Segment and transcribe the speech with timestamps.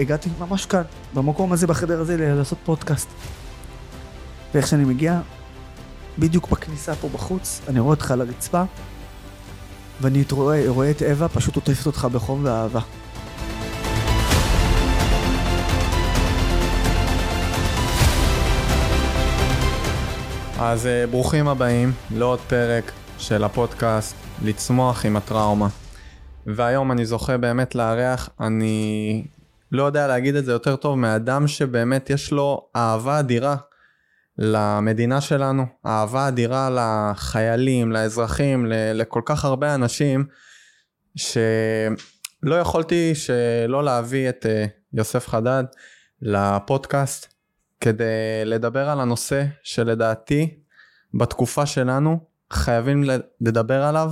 [0.00, 0.82] הגעתי ממש כאן,
[1.14, 3.08] במקום הזה, בחדר הזה, לעשות פודקאסט.
[4.54, 5.20] ואיך שאני מגיע,
[6.18, 8.62] בדיוק בכניסה פה בחוץ, אני רואה אותך על הרצפה,
[10.00, 12.80] ואני רואה, רואה את אווה פשוט עוטפת אותך בחום ואהבה.
[20.58, 25.68] אז uh, ברוכים הבאים לעוד פרק של הפודקאסט לצמוח עם הטראומה.
[26.46, 29.24] והיום אני זוכה באמת לארח, אני
[29.74, 33.56] לא יודע להגיד את זה יותר טוב מאדם שבאמת יש לו אהבה אדירה
[34.38, 40.26] למדינה שלנו, אהבה אדירה לחיילים, לאזרחים, לכל כך הרבה אנשים,
[41.16, 45.64] שלא יכולתי שלא להביא את uh, יוסף חדד
[46.22, 47.34] לפודקאסט
[47.80, 50.60] כדי לדבר על הנושא שלדעתי
[51.14, 52.20] בתקופה שלנו
[52.52, 53.04] חייבים
[53.40, 54.10] לדבר עליו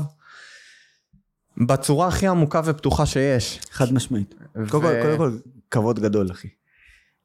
[1.56, 3.60] בצורה הכי עמוקה ופתוחה שיש.
[3.70, 4.34] חד משמעית.
[4.56, 4.70] ו...
[4.70, 5.38] קודם כל, קודם כל,
[5.70, 6.48] כבוד גדול, אחי.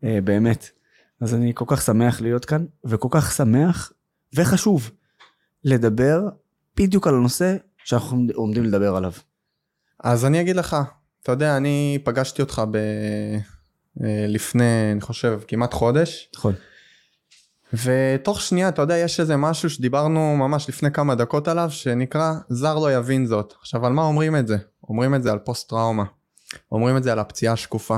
[0.04, 0.70] אה, באמת.
[1.22, 3.92] אז אני כל כך שמח להיות כאן, וכל כך שמח
[4.36, 4.92] וחשוב
[5.64, 6.22] לדבר
[6.78, 9.12] בדיוק על הנושא שאנחנו עומדים לדבר עליו.
[10.04, 10.78] אז אני אגיד לך,
[11.24, 12.78] אתה יודע, אני פגשתי אותך ב...
[14.04, 16.30] אה, לפני, אני חושב, כמעט חודש.
[16.36, 16.54] נכון.
[17.74, 22.76] ותוך שנייה, אתה יודע, יש איזה משהו שדיברנו ממש לפני כמה דקות עליו, שנקרא זר
[22.76, 23.54] לא יבין זאת.
[23.60, 24.58] עכשיו, על מה אומרים את זה?
[24.90, 26.04] אומרים את זה על פוסט טראומה.
[26.72, 27.98] אומרים את זה על הפציעה השקופה.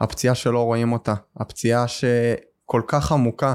[0.00, 1.14] הפציעה שלא רואים אותה.
[1.36, 3.54] הפציעה שכל כך עמוקה.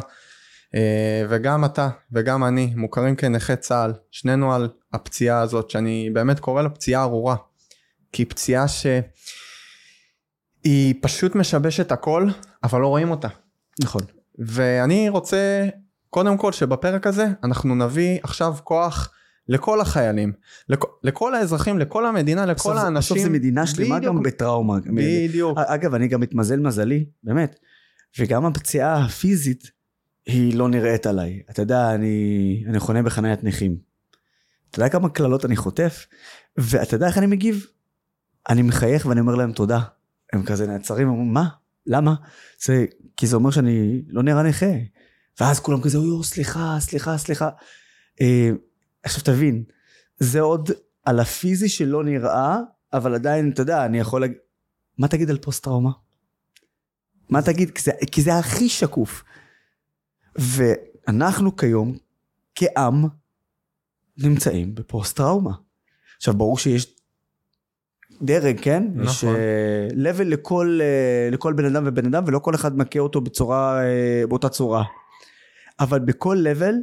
[0.75, 6.61] אה, וגם אתה וגם אני מוכרים כנכי צה"ל, שנינו על הפציעה הזאת, שאני באמת קורא
[6.61, 7.35] לה פציעה ארורה.
[8.11, 9.03] כי פציעה שהיא
[11.01, 12.27] פשוט משבשת הכל,
[12.63, 13.27] אבל לא רואים אותה.
[13.83, 14.14] נכון.
[14.39, 15.67] ואני רוצה
[16.09, 19.11] קודם כל שבפרק הזה אנחנו נביא עכשיו כוח
[19.47, 20.33] לכל החיילים,
[20.69, 23.15] לכ- לכל האזרחים, לכל המדינה, לכל בסוף, האנשים.
[23.17, 24.15] בסוף זה מדינה שלמה בדיוק.
[24.15, 24.77] גם בטראומה.
[24.95, 25.57] בדיוק.
[25.57, 27.55] אגב, אני גם מתמזל מזלי, באמת.
[28.19, 29.71] וגם הפציעה הפיזית
[30.25, 31.41] היא לא נראית עליי.
[31.49, 33.77] אתה יודע, אני, אני חונה בחניית נכים.
[34.69, 36.05] אתה יודע כמה קללות אני חוטף?
[36.57, 37.65] ואתה יודע איך אני מגיב?
[38.49, 39.79] אני מחייך ואני אומר להם תודה.
[40.33, 41.47] הם כזה נעצרים, אומרים, מה?
[41.87, 42.15] למה?
[42.63, 42.85] זה,
[43.17, 44.71] כי זה אומר שאני לא נראה נכה.
[45.39, 47.49] ואז כולם כזה, אוי, סליחה, סליחה, סליחה.
[48.21, 48.49] אה,
[49.03, 49.63] עכשיו תבין,
[50.19, 50.69] זה עוד
[51.05, 52.57] על הפיזי שלא נראה,
[52.93, 54.37] אבל עדיין, אתה יודע, אני יכול להגיד,
[54.97, 55.91] מה תגיד על פוסט טראומה?
[57.29, 57.71] מה תגיד?
[57.71, 59.23] כי זה, כי זה הכי שקוף.
[60.35, 61.97] ואנחנו כיום,
[62.55, 63.05] כעם,
[64.17, 65.51] נמצאים בפוסט טראומה.
[66.17, 66.94] עכשיו, ברור שיש
[68.21, 68.83] דרג, כן?
[68.95, 69.35] נכון.
[69.35, 73.83] יש level לכל, אה, לכל בן אדם ובן אדם, ולא כל אחד מכה אותו בצורה,
[73.83, 74.83] אה, באותה צורה.
[75.79, 76.75] אבל בכל level,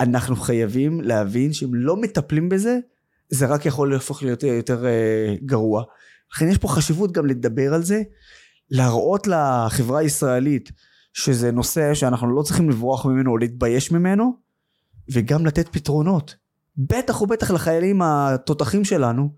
[0.00, 2.78] אנחנו חייבים להבין שאם לא מטפלים בזה,
[3.28, 5.84] זה רק יכול להפוך להיות יותר אה, גרוע.
[6.34, 8.02] לכן יש פה חשיבות גם לדבר על זה,
[8.70, 10.70] להראות לחברה הישראלית
[11.12, 14.36] שזה נושא שאנחנו לא צריכים לברוח ממנו או להתבייש ממנו,
[15.12, 16.36] וגם לתת פתרונות.
[16.76, 19.30] בטח ובטח לחיילים התותחים שלנו,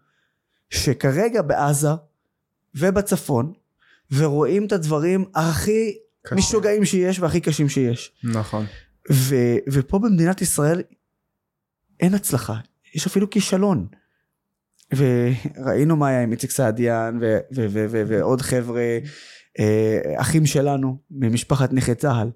[0.72, 1.88] שכרגע בעזה
[2.74, 3.52] ובצפון,
[4.12, 6.34] ורואים את הדברים הכי קשה.
[6.34, 8.12] משוגעים שיש והכי קשים שיש.
[8.24, 8.66] נכון.
[9.12, 9.34] ו,
[9.72, 10.82] ופה במדינת ישראל
[12.00, 12.56] אין הצלחה,
[12.94, 13.86] יש אפילו כישלון.
[14.96, 18.98] וראינו מה היה עם איציק סעדיאן ו- ו- ו- ו- ועוד חבר'ה,
[19.58, 22.30] אה, אחים שלנו ממשפחת נכי צה"ל.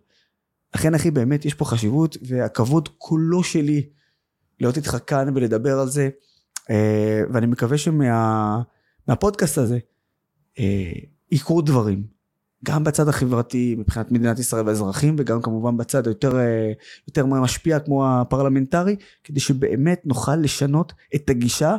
[0.75, 3.89] לכן אחי באמת יש פה חשיבות והכבוד כולו שלי
[4.61, 6.09] להיות איתך כאן ולדבר על זה.
[6.71, 9.79] אה, ואני מקווה שמהפודקאסט הזה
[10.59, 10.93] אה,
[11.31, 12.17] יקרו דברים.
[12.65, 16.73] גם בצד החברתי מבחינת מדינת ישראל והאזרחים וגם כמובן בצד היותר אה,
[17.09, 21.77] יותר משפיע כמו הפרלמנטרי כדי שבאמת נוכל לשנות את הגישה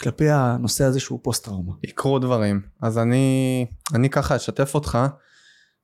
[0.00, 1.72] כלפי הנושא הזה שהוא פוסט טראומה.
[1.82, 2.60] יקרו דברים.
[2.82, 4.98] אז אני, אני ככה אשתף אותך.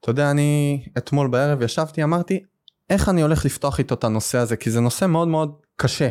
[0.00, 2.44] אתה יודע, אני אתמול בערב ישבתי, אמרתי,
[2.90, 4.56] איך אני הולך לפתוח איתו את הנושא הזה?
[4.56, 6.08] כי זה נושא מאוד מאוד קשה.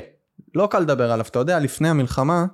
[0.55, 1.25] לא קל לדבר עליו.
[1.29, 2.45] אתה יודע, לפני המלחמה,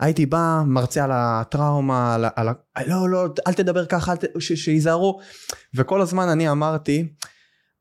[0.00, 2.52] הייתי בא, מרצה על הטראומה, על, ה- על ה...
[2.86, 4.24] לא, לא, אל תדבר ככה, אל ת...
[4.38, 4.52] ש...
[4.52, 5.20] שייזהרו.
[5.74, 7.08] וכל הזמן אני אמרתי,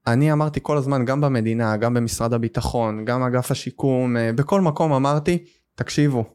[0.07, 4.93] אני אמרתי כל הזמן, גם במדינה, גם במשרד הביטחון, גם אגף השיקום, אה, בכל מקום
[4.93, 6.25] אמרתי, תקשיבו,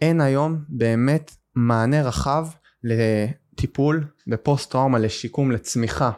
[0.00, 2.48] אין היום באמת מענה רחב
[2.84, 6.10] לטיפול בפוסט טראומה, לשיקום, לצמיחה.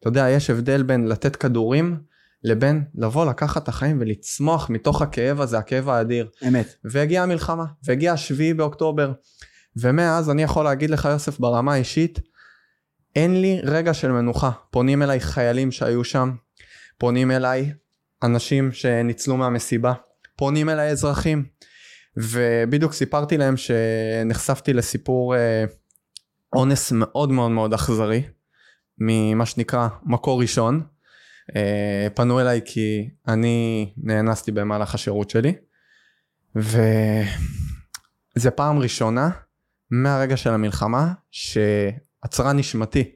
[0.00, 1.96] אתה יודע, יש הבדל בין לתת כדורים
[2.44, 6.28] לבין לבוא לקחת את החיים ולצמוח מתוך הכאב הזה, הכאב האדיר.
[6.48, 6.74] אמת.
[6.84, 9.12] והגיעה המלחמה, והגיע השביעי באוקטובר.
[9.76, 12.20] ומאז אני יכול להגיד לך יוסף ברמה האישית,
[13.16, 14.50] אין לי רגע של מנוחה.
[14.70, 16.30] פונים אליי חיילים שהיו שם,
[16.98, 17.72] פונים אליי
[18.22, 19.92] אנשים שניצלו מהמסיבה,
[20.36, 21.44] פונים אליי אזרחים.
[22.16, 25.64] ובדיוק סיפרתי להם שנחשפתי לסיפור אה,
[26.52, 28.22] אונס מאוד מאוד מאוד אכזרי,
[28.98, 30.82] ממה שנקרא מקור ראשון.
[31.56, 35.54] אה, פנו אליי כי אני נאנסתי במהלך השירות שלי,
[36.56, 39.30] וזה פעם ראשונה
[39.90, 43.12] מהרגע של המלחמה שעצרה נשמתי.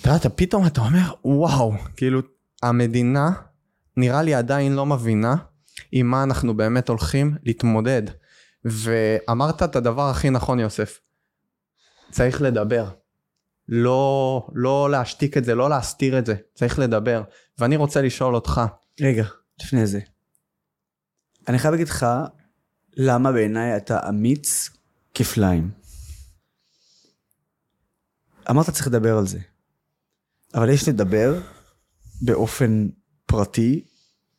[0.00, 2.20] אתה יודע, פתאום אתה אומר, וואו, כאילו,
[2.62, 3.30] המדינה
[3.96, 5.34] נראה לי עדיין לא מבינה
[5.92, 8.02] עם מה אנחנו באמת הולכים להתמודד.
[8.64, 11.00] ואמרת את הדבר הכי נכון, יוסף.
[12.10, 12.88] צריך לדבר.
[13.68, 17.22] לא, לא להשתיק את זה, לא להסתיר את זה, צריך לדבר.
[17.58, 18.60] ואני רוצה לשאול אותך.
[19.00, 19.24] רגע,
[19.60, 20.00] לפני זה.
[21.48, 22.06] אני חייב להגיד לך
[22.96, 24.70] למה בעיניי אתה אמיץ
[25.14, 25.70] כפליים.
[28.50, 29.38] אמרת צריך לדבר על זה.
[30.54, 31.40] אבל יש לדבר
[32.20, 32.88] באופן
[33.26, 33.84] פרטי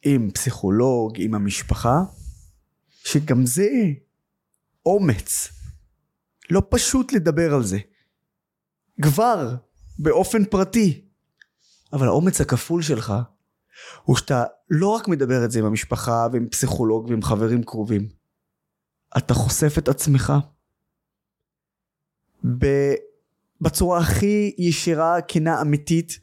[0.01, 2.03] עם פסיכולוג, עם המשפחה,
[3.03, 3.69] שגם זה
[4.85, 5.49] אומץ.
[6.49, 7.77] לא פשוט לדבר על זה.
[9.01, 9.55] כבר,
[9.99, 11.05] באופן פרטי.
[11.93, 13.13] אבל האומץ הכפול שלך,
[14.03, 18.09] הוא שאתה לא רק מדבר את זה עם המשפחה ועם פסיכולוג ועם חברים קרובים,
[19.17, 20.33] אתה חושף את עצמך
[23.61, 26.19] בצורה הכי ישירה, כנה, אמיתית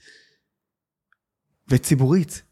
[1.69, 2.43] וציבורית.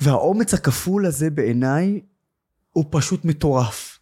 [0.00, 2.00] והאומץ הכפול הזה בעיניי
[2.70, 3.98] הוא פשוט מטורף.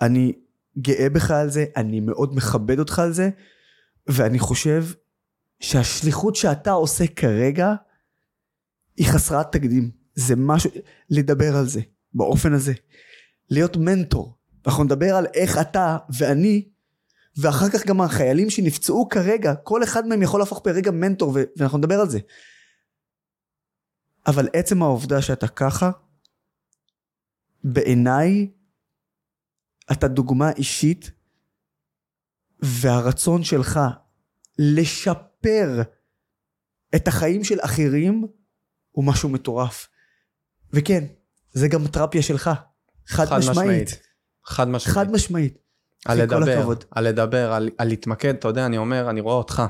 [0.00, 0.32] אני
[0.78, 3.30] גאה בך על זה, אני מאוד מכבד אותך על זה,
[4.06, 4.84] ואני חושב
[5.60, 7.74] שהשליחות שאתה עושה כרגע
[8.96, 9.90] היא חסרת תקדים.
[10.14, 10.70] זה משהו,
[11.10, 11.80] לדבר על זה,
[12.14, 12.72] באופן הזה.
[13.50, 14.36] להיות מנטור.
[14.66, 16.68] אנחנו נדבר על איך אתה ואני,
[17.36, 22.00] ואחר כך גם החיילים שנפצעו כרגע, כל אחד מהם יכול להפוך ברגע מנטור, ואנחנו נדבר
[22.00, 22.18] על זה.
[24.26, 25.90] אבל עצם העובדה שאתה ככה,
[27.64, 28.50] בעיניי,
[29.92, 31.10] אתה דוגמה אישית,
[32.60, 33.80] והרצון שלך
[34.58, 35.82] לשפר
[36.94, 38.26] את החיים של אחרים,
[38.90, 39.88] הוא משהו מטורף.
[40.72, 41.04] וכן,
[41.52, 42.50] זה גם תרפיה שלך.
[43.06, 43.58] חד, חד משמעית.
[43.58, 44.00] משמעית.
[44.44, 44.94] חד משמעית.
[44.96, 45.58] חד משמעית.
[46.06, 49.62] על לדבר, על לדבר, על, על להתמקד, אתה יודע, אני אומר, אני רואה אותך.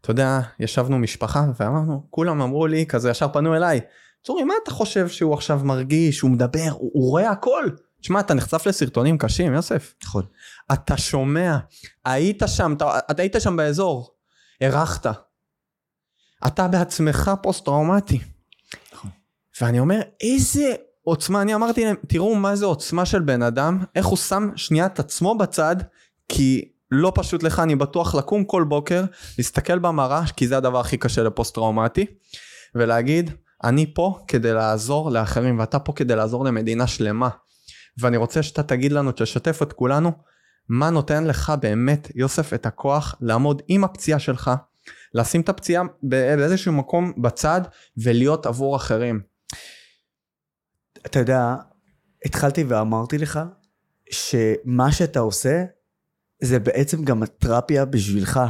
[0.00, 3.80] אתה יודע, ישבנו משפחה ואמרנו, כולם אמרו לי, כזה ישר פנו אליי,
[4.22, 7.64] צורי, מה אתה חושב שהוא עכשיו מרגיש, הוא מדבר, הוא, הוא רואה הכל.
[8.00, 9.94] תשמע, אתה נחשף לסרטונים קשים, יוסף.
[10.04, 10.22] נכון.
[10.72, 11.58] אתה שומע,
[12.04, 14.14] היית שם, אתה, אתה היית שם באזור,
[14.60, 15.06] הרחת.
[16.46, 18.20] אתה בעצמך פוסט-טראומטי.
[18.92, 19.10] נכון.
[19.60, 24.06] ואני אומר, איזה עוצמה, אני אמרתי להם, תראו מה זה עוצמה של בן אדם, איך
[24.06, 25.76] הוא שם שנייה את עצמו בצד,
[26.28, 29.04] כי לא פשוט לך, אני בטוח לקום כל בוקר,
[29.38, 32.06] להסתכל במראה, כי זה הדבר הכי קשה לפוסט טראומטי,
[32.74, 33.30] ולהגיד,
[33.64, 37.28] אני פה כדי לעזור לאחרים, ואתה פה כדי לעזור למדינה שלמה.
[37.98, 40.12] ואני רוצה שאתה תגיד לנו, תשתף את כולנו,
[40.68, 44.50] מה נותן לך באמת, יוסף, את הכוח לעמוד עם הפציעה שלך,
[45.14, 47.60] לשים את הפציעה באיזשהו מקום בצד,
[47.96, 49.20] ולהיות עבור אחרים.
[51.06, 51.54] אתה יודע,
[52.24, 53.40] התחלתי ואמרתי לך,
[54.10, 55.64] שמה שאתה עושה,
[56.42, 58.40] זה בעצם גם התרפיה בשבילך.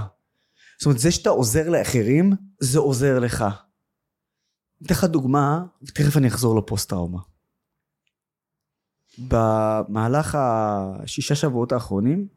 [0.79, 3.45] זאת אומרת, זה שאתה עוזר לאחרים, זה עוזר לך.
[4.83, 7.19] אתן לך דוגמה, ותכף אני אחזור לפוסט-טראומה.
[9.19, 12.29] במהלך השישה שבועות האחרונים,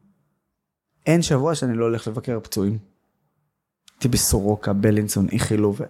[1.06, 2.78] אין שבוע שאני לא הולך לבקר פצועים.
[3.94, 5.80] הייתי בסורוקה, בלינסון, איכילוב,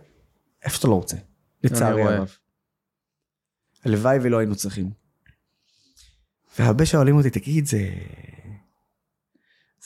[0.62, 1.16] איפה שאתה לא רוצה.
[1.64, 2.28] לצערי הרב.
[3.84, 4.90] הלוואי ולא היינו צריכים.
[6.58, 7.94] והרבה שואלים אותי, תגיד, זה...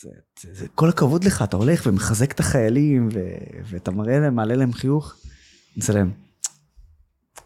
[0.01, 3.21] זה, זה, זה כל הכבוד לך, אתה הולך ומחזק את החיילים, ו,
[3.65, 5.17] ואתה מראה להם, מעלה להם חיוך.
[5.77, 6.11] מצלם.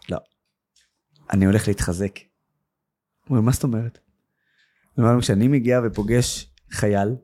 [0.09, 0.17] לא.
[1.31, 2.19] אני הולך להתחזק.
[3.29, 3.99] אומרים, מה זאת אומרת?
[4.99, 7.15] אמרנו, כשאני מגיע ופוגש חייל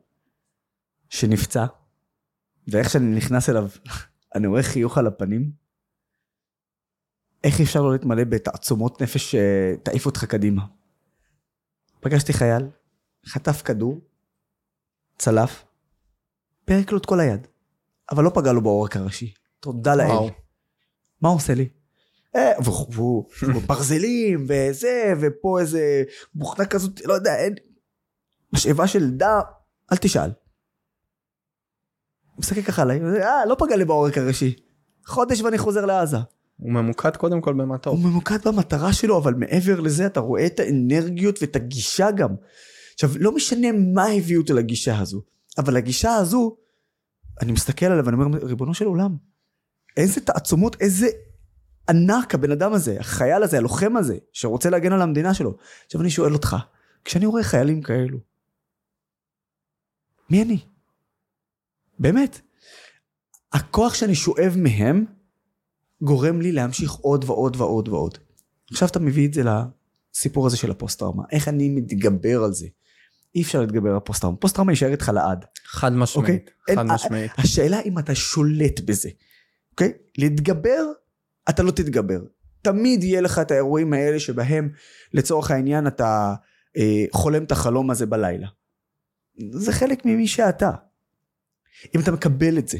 [1.08, 1.66] שנפצע,
[2.68, 3.68] ואיך שאני נכנס אליו,
[4.34, 5.52] אני רואה חיוך על הפנים,
[7.44, 10.66] איך אפשר לא להתמלא בתעצומות נפש שתעיף אותך קדימה?
[12.00, 12.62] פגשתי חייל,
[13.26, 14.00] חטף כדור,
[15.18, 15.64] צלף,
[16.64, 17.46] פרק לו את כל היד,
[18.10, 19.34] אבל לא פגע לו בעורק הראשי.
[19.60, 20.30] תודה לאל.
[21.20, 21.68] מה הוא עושה לי?
[22.36, 23.24] אה, והוא
[23.66, 27.54] ברזלים וזה, ופה איזה בוכנה כזאת, לא יודע, אין...
[28.52, 29.40] משאבה של דם,
[29.92, 30.30] אל תשאל.
[32.38, 34.56] מסתכל ככה עליי, אה, לא פגע לי בעורק הראשי.
[35.06, 36.16] חודש ואני חוזר לעזה.
[36.56, 37.94] הוא ממוקד קודם כל במה טוב.
[37.94, 42.34] הוא ממוקד במטרה שלו, אבל מעבר לזה אתה רואה את האנרגיות ואת הגישה גם.
[42.94, 45.22] עכשיו, לא משנה מה הביא אותו לגישה הזו,
[45.58, 46.56] אבל הגישה הזו,
[47.42, 49.16] אני מסתכל עליה ואני אומר, ריבונו של עולם,
[49.96, 51.08] איזה תעצומות, איזה
[51.90, 55.56] ענק הבן אדם הזה, החייל הזה, הלוחם הזה, שרוצה להגן על המדינה שלו.
[55.86, 56.56] עכשיו אני שואל אותך,
[57.04, 58.18] כשאני רואה חיילים כאלו,
[60.30, 60.58] מי אני?
[61.98, 62.40] באמת.
[63.52, 65.04] הכוח שאני שואב מהם
[66.02, 68.18] גורם לי להמשיך עוד ועוד ועוד ועוד.
[68.70, 71.22] עכשיו אתה מביא את זה לסיפור הזה של הפוסט-טראומה.
[71.32, 72.66] איך אני מתגבר על זה?
[73.34, 74.38] אי אפשר להתגבר על פוסט-טראומה.
[74.38, 75.44] פוסט-טראומה יישאר איתך לעד.
[75.66, 77.32] חד משמעית, אין- חד אה, משמעית.
[77.38, 79.08] השאלה אם אתה שולט בזה,
[79.70, 79.92] אוקיי?
[80.18, 80.84] להתגבר,
[81.48, 82.20] אתה לא תתגבר.
[82.62, 84.68] תמיד יהיה לך את האירועים האלה שבהם
[85.14, 86.34] לצורך העניין אתה
[86.76, 88.48] אה, חולם את החלום הזה בלילה.
[89.50, 90.70] זה חלק ממי שאתה.
[91.94, 92.78] אם אתה מקבל את זה,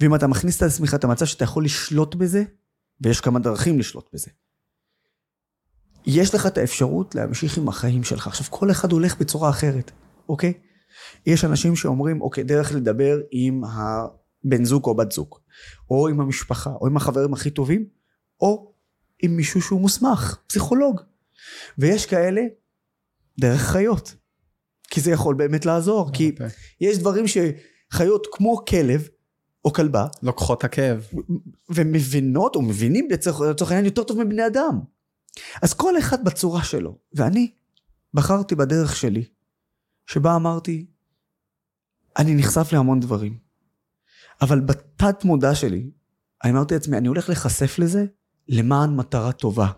[0.00, 2.44] ואם אתה מכניס את עצמך את המצב שאתה יכול לשלוט בזה,
[3.00, 4.30] ויש כמה דרכים לשלוט בזה.
[6.06, 8.26] יש לך את האפשרות להמשיך עם החיים שלך.
[8.26, 9.90] עכשיו, כל אחד הולך בצורה אחרת,
[10.28, 10.52] אוקיי?
[11.26, 13.62] יש אנשים שאומרים, אוקיי, דרך לדבר עם
[14.46, 15.34] הבן זוג או בת זוג,
[15.90, 17.86] או עם המשפחה, או עם החברים הכי טובים,
[18.40, 18.72] או
[19.22, 21.00] עם מישהו שהוא מוסמך, פסיכולוג.
[21.78, 22.42] ויש כאלה
[23.40, 24.14] דרך חיות,
[24.90, 26.48] כי זה יכול באמת לעזור, כי אוקיי.
[26.80, 29.08] יש דברים שחיות כמו כלב
[29.64, 31.06] או כלבה, לוקחות הכאב.
[31.70, 34.80] ומבינות או מבינים לצורך העניין יותר טוב מבני אדם.
[35.62, 37.50] אז כל אחד בצורה שלו, ואני
[38.14, 39.24] בחרתי בדרך שלי,
[40.06, 40.86] שבה אמרתי,
[42.18, 43.38] אני נחשף להמון דברים,
[44.40, 45.90] אבל בתת מודע שלי,
[46.44, 48.04] אני אמרתי לעצמי, אני הולך להיחשף לזה
[48.48, 49.68] למען מטרה טובה.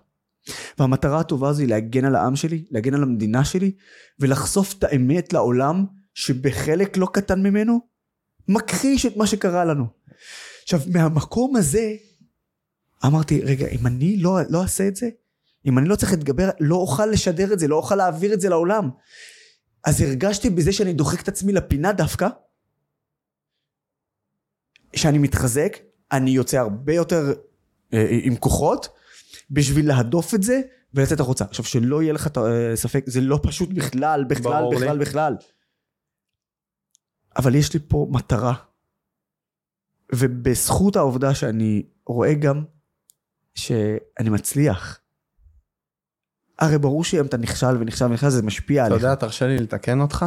[0.78, 3.72] והמטרה הטובה הזו היא להגן על העם שלי, להגן על המדינה שלי,
[4.20, 5.84] ולחשוף את האמת לעולם,
[6.14, 7.80] שבחלק לא קטן ממנו,
[8.48, 9.86] מכחיש את מה שקרה לנו.
[10.62, 11.92] עכשיו, מהמקום הזה,
[13.06, 15.08] אמרתי, רגע, אם אני לא, לא אעשה את זה,
[15.66, 18.48] אם אני לא צריך להתגבר, לא אוכל לשדר את זה, לא אוכל להעביר את זה
[18.48, 18.90] לעולם.
[19.84, 22.28] אז הרגשתי בזה שאני דוחק את עצמי לפינה דווקא,
[24.96, 25.76] שאני מתחזק,
[26.12, 27.32] אני יוצא הרבה יותר
[27.92, 28.88] אה, עם כוחות,
[29.50, 30.60] בשביל להדוף את זה
[30.94, 31.44] ולצאת החוצה.
[31.44, 32.42] עכשיו, שלא יהיה לך את ה-
[32.74, 34.80] ספק, זה לא פשוט בכלל, בכלל, ברור לי.
[34.80, 35.36] בכלל, בכלל.
[37.36, 38.54] אבל יש לי פה מטרה.
[40.14, 42.64] ובזכות העובדה שאני רואה גם
[43.54, 45.00] שאני מצליח.
[46.58, 49.02] הרי ברור שאם אתה נכשל ונכשל ונכשל זה משפיע אתה עליך.
[49.04, 50.26] יודע, תרשה לי לתקן אותך?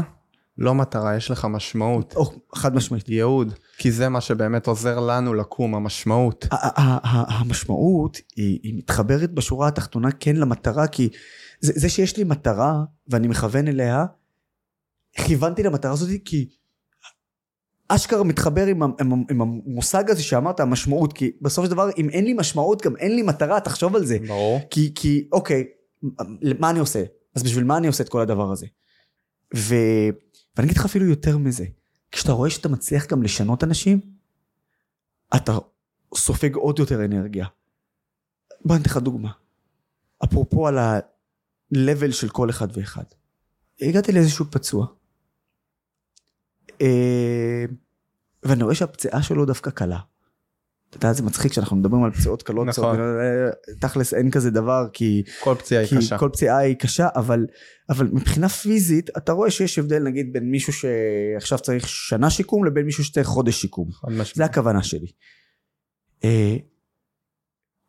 [0.57, 2.13] לא מטרה, יש לך משמעות.
[2.15, 3.09] או, חד משמעית.
[3.09, 3.53] ייעוד.
[3.77, 6.47] כי זה מה שבאמת עוזר לנו לקום, המשמעות.
[7.39, 11.09] המשמעות היא, היא מתחברת בשורה התחתונה כן למטרה כי
[11.61, 14.05] זה, זה שיש לי מטרה ואני מכוון אליה
[15.13, 16.49] כיוונתי למטרה הזאת כי
[17.87, 22.25] אשכרה מתחבר עם, עם, עם המושג הזה שאמרת המשמעות כי בסופו של דבר אם אין
[22.25, 24.59] לי משמעות גם אין לי מטרה תחשוב על זה ברור.
[24.69, 25.63] כי, כי אוקיי,
[26.59, 27.03] מה אני עושה?
[27.35, 28.65] אז בשביל מה אני עושה את כל הדבר הזה?
[29.55, 29.75] ו...
[30.55, 31.65] ואני אגיד לך אפילו יותר מזה,
[32.11, 34.01] כשאתה רואה שאתה מצליח גם לשנות אנשים,
[35.35, 35.51] אתה
[36.15, 37.45] סופג עוד יותר אנרגיה.
[38.65, 39.31] בוא אני אתן לך דוגמה.
[40.23, 43.03] אפרופו על ה-level של כל אחד ואחד.
[43.81, 44.87] הגעתי לאיזשהו פצוע,
[46.81, 47.65] אה,
[48.43, 49.99] ואני רואה שהפציעה שלו דווקא קלה.
[50.91, 52.99] אתה יודע, זה מצחיק שאנחנו מדברים על פציעות קלות, נכון.
[52.99, 56.17] אה, תכלס אין כזה דבר, כי כל פציעה היא קשה.
[56.17, 57.45] כל פציעה היא קשה, אבל,
[57.89, 62.85] אבל מבחינה פיזית, אתה רואה שיש הבדל נגיד בין מישהו שעכשיו צריך שנה שיקום לבין
[62.85, 63.89] מישהו שצריך חודש שיקום.
[64.33, 65.07] זה הכוונה שלי.
[66.23, 66.55] אה,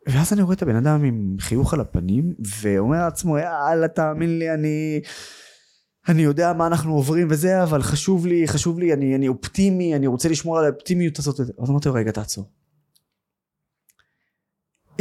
[0.09, 4.55] ואז אני רואה את הבן אדם עם חיוך על הפנים, ואומר לעצמו, יאללה, תאמין לי,
[4.55, 5.01] אני...
[6.09, 10.07] אני יודע מה אנחנו עוברים וזה, אבל חשוב לי, חשוב לי, אני, אני אופטימי, אני
[10.07, 11.41] רוצה לשמור על האופטימיות הזאת.
[11.41, 12.62] אז אמרתי לו, רגע, תעצור.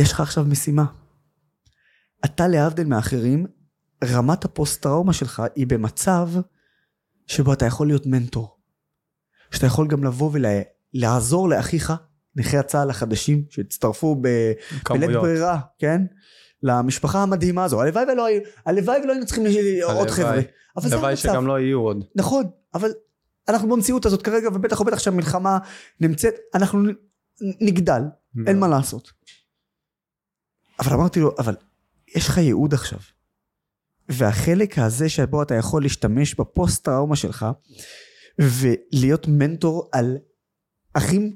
[0.01, 0.85] יש לך עכשיו משימה.
[2.25, 3.45] אתה להבדיל מאחרים,
[4.03, 6.29] רמת הפוסט-טראומה שלך היא במצב
[7.27, 8.57] שבו אתה יכול להיות מנטור.
[9.51, 10.31] שאתה יכול גם לבוא
[10.93, 11.93] ולעזור לאחיך,
[12.35, 14.27] נכי הצה"ל החדשים שהצטרפו ב...
[14.89, 15.09] בלית.
[15.09, 16.01] ברירה, כן?
[16.63, 17.81] למשפחה המדהימה הזו.
[17.81, 20.11] הלוואי ולא היו, הלוואי ולא היינו צריכים ל- עוד הלוואי.
[20.11, 20.41] חבר'ה.
[20.77, 21.21] אבל זה הלוואי המצב.
[21.21, 22.05] שגם לא יהיו עוד.
[22.15, 22.43] נכון,
[22.73, 22.89] אבל
[23.49, 25.57] אנחנו במציאות הזאת כרגע, ובטח ובטח שהמלחמה
[25.99, 26.79] נמצאת, אנחנו
[27.61, 28.01] נגדל,
[28.47, 29.11] אין מה לעשות.
[30.81, 31.55] אבל אמרתי לו, אבל
[32.15, 32.99] יש לך ייעוד עכשיו.
[34.09, 37.45] והחלק הזה שבו אתה יכול להשתמש בפוסט טראומה שלך,
[38.39, 40.17] ולהיות מנטור על
[40.93, 41.35] אחים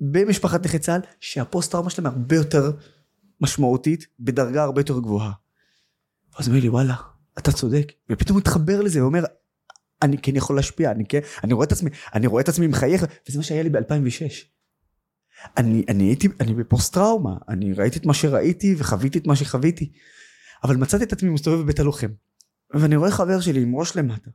[0.00, 2.72] במשפחת נכי צה"ל, שהפוסט טראומה שלהם הרבה יותר
[3.40, 5.32] משמעותית, בדרגה הרבה יותר גבוהה.
[6.38, 6.94] אז הוא אומר לי, וואלה,
[7.38, 7.92] אתה צודק.
[8.10, 9.24] ופתאום הוא התחבר לזה, הוא אומר,
[10.02, 13.04] אני כן יכול להשפיע, אני כן, אני רואה את עצמי, אני רואה את עצמי מחייך,
[13.28, 14.53] וזה מה שהיה לי ב-2006.
[15.56, 19.92] אני, אני הייתי, אני בפוסט טראומה, אני ראיתי את מה שראיתי וחוויתי את מה שחוויתי,
[20.64, 22.08] אבל מצאתי את עצמי מסתובב בבית הלוחם,
[22.74, 24.30] ואני רואה חבר שלי עם ראש למטה.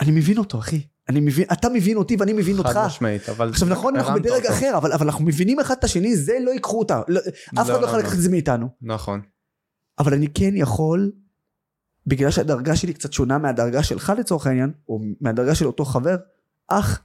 [0.00, 0.82] אני מבין אותו, אחי.
[1.08, 2.70] אני מבין, אתה מבין אותי ואני מבין אותך.
[2.70, 3.48] חד משמעית, אבל...
[3.48, 4.54] עכשיו נכון, אנחנו בדרג אותו.
[4.54, 7.02] אחר, אבל, אבל אנחנו מבינים אחד את השני, זה לא ייקחו אותה.
[7.08, 8.18] לא, אף אחד לא, לא יכול לא, לקחת לא.
[8.18, 8.68] את זה מאיתנו.
[8.82, 9.20] נכון.
[9.98, 11.12] אבל אני כן יכול
[12.06, 16.16] בגלל שהדרגה שלי קצת שונה מהדרגה שלך לצורך העניין, או מהדרגה של אותו חבר,
[16.68, 17.02] אח,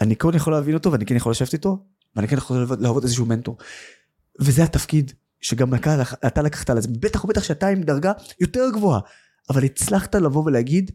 [0.00, 1.84] אני כן יכול להבין אותו ואני כן יכול לשבת איתו,
[2.16, 3.58] ואני כן יכול להוות איזשהו מנטור.
[4.40, 9.00] וזה התפקיד שגם אתה, אתה לקחת על זה, בטח ובטח שאתה עם דרגה יותר גבוהה,
[9.50, 10.90] אבל הצלחת לבוא ולהגיד,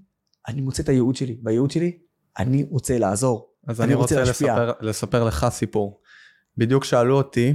[0.48, 1.98] אני מוצא את הייעוד שלי, והייעוד שלי,
[2.40, 3.50] אני רוצה לעזור.
[3.68, 6.02] אז אני, אני רוצה, רוצה לספר, לספר לך סיפור.
[6.58, 7.54] בדיוק שאלו אותי,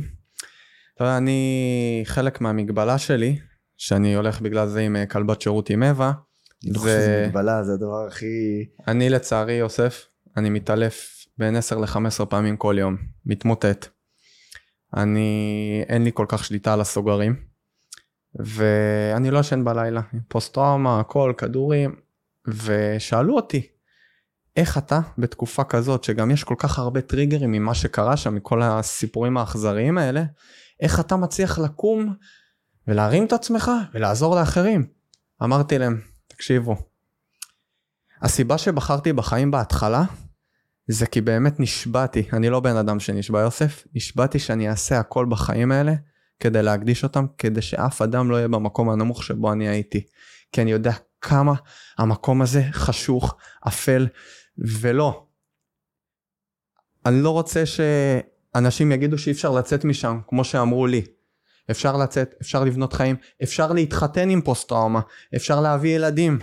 [0.95, 3.39] אתה יודע, אני, חלק מהמגבלה שלי,
[3.77, 6.13] שאני הולך בגלל זה עם אה, כלבת שירות עם אווה.
[6.65, 8.65] אני לא חושב שזה מגבלה, זה הדבר הכי...
[8.89, 12.97] אני לצערי, יוסף, אני מתעלף בין 10 ל-15 פעמים כל יום,
[13.27, 13.87] מתמוטט.
[14.97, 17.37] אני, אין לי כל כך שליטה על הסוגרים,
[18.35, 21.97] ואני לא ישן בלילה, פוסט טראומה, הכל, כדורים,
[22.49, 23.67] ושאלו אותי,
[24.57, 29.37] איך אתה בתקופה כזאת שגם יש כל כך הרבה טריגרים ממה שקרה שם מכל הסיפורים
[29.37, 30.25] האכזריים האלה
[30.81, 32.15] איך אתה מצליח לקום
[32.89, 34.87] ולהרים את עצמך ולעזור לאחרים?
[35.43, 36.77] אמרתי להם תקשיבו
[38.23, 40.05] הסיבה שבחרתי בחיים בהתחלה
[40.87, 45.73] זה כי באמת נשבעתי אני לא בן אדם שנשבע יוסף נשבעתי שאני אעשה הכל בחיים
[45.73, 45.93] האלה
[46.41, 50.07] כדי להקדיש אותם כדי שאף אדם לא יהיה במקום הנמוך שבו אני הייתי
[50.53, 51.55] כי אני יודע כמה
[51.99, 53.37] המקום הזה חשוך
[53.69, 54.07] אפל
[54.59, 55.27] ולא.
[57.07, 61.03] אני לא רוצה שאנשים יגידו שאי אפשר לצאת משם, כמו שאמרו לי.
[61.71, 65.01] אפשר לצאת, אפשר לבנות חיים, אפשר להתחתן עם פוסט טראומה,
[65.37, 66.39] אפשר להביא ילדים.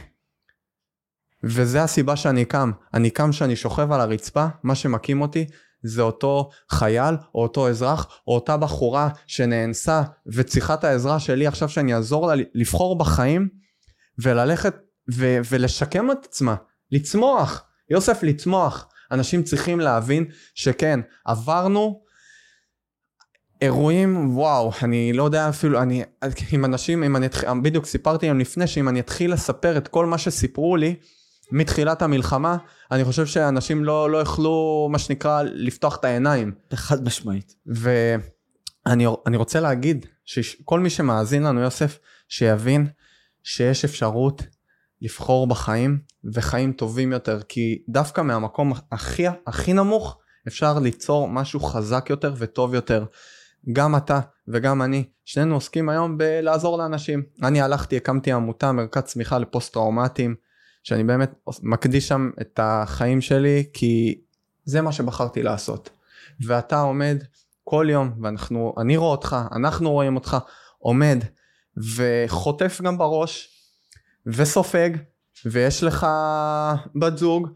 [1.44, 2.72] וזה הסיבה שאני קם.
[2.94, 5.46] אני קם שאני שוכב על הרצפה, מה שמקים אותי
[5.84, 11.70] זה אותו חייל או אותו אזרח או אותה בחורה שנאנסה וצריכה את העזרה שלי עכשיו
[11.70, 13.50] שאני אעזור לה לבחור בחיים
[14.24, 14.76] וללכת
[15.14, 16.56] ו- ולשקם את עצמה,
[16.92, 17.64] לצמוח.
[17.90, 18.88] יוסף לצמוח.
[19.12, 22.02] אנשים צריכים להבין שכן, עברנו
[23.62, 26.04] אירועים, וואו, אני לא יודע אפילו, אני,
[26.52, 27.28] עם אנשים, אם אני
[27.64, 30.96] בדיוק סיפרתי להם לפני, שאם אני אתחיל לספר את כל מה שסיפרו לי,
[31.52, 32.58] מתחילת המלחמה,
[32.92, 36.52] אני חושב שאנשים לא, לא יוכלו, מה שנקרא, לפתוח את העיניים.
[36.74, 37.56] חד משמעית.
[37.66, 42.88] ואני רוצה להגיד, שכל מי שמאזין לנו, יוסף, שיבין
[43.44, 44.44] שיש אפשרות
[45.02, 46.00] לבחור בחיים
[46.34, 52.74] וחיים טובים יותר כי דווקא מהמקום הכי הכי נמוך אפשר ליצור משהו חזק יותר וטוב
[52.74, 53.06] יותר.
[53.74, 59.38] גם אתה וגם אני שנינו עוסקים היום בלעזור לאנשים אני הלכתי הקמתי עמותה מרכז צמיחה
[59.38, 60.36] לפוסט טראומטיים
[60.84, 61.32] שאני באמת
[61.64, 64.22] מקדיש שם את החיים שלי כי
[64.66, 65.90] זה מה שבחרתי לעשות
[66.46, 67.24] ואתה עומד
[67.64, 70.38] כל יום ואנחנו אני רואה אותך אנחנו רואים אותך
[70.78, 71.20] עומד
[71.96, 73.50] וחוטף גם בראש
[74.26, 74.90] וסופג
[75.46, 76.08] ויש לך
[76.96, 77.48] בת זוג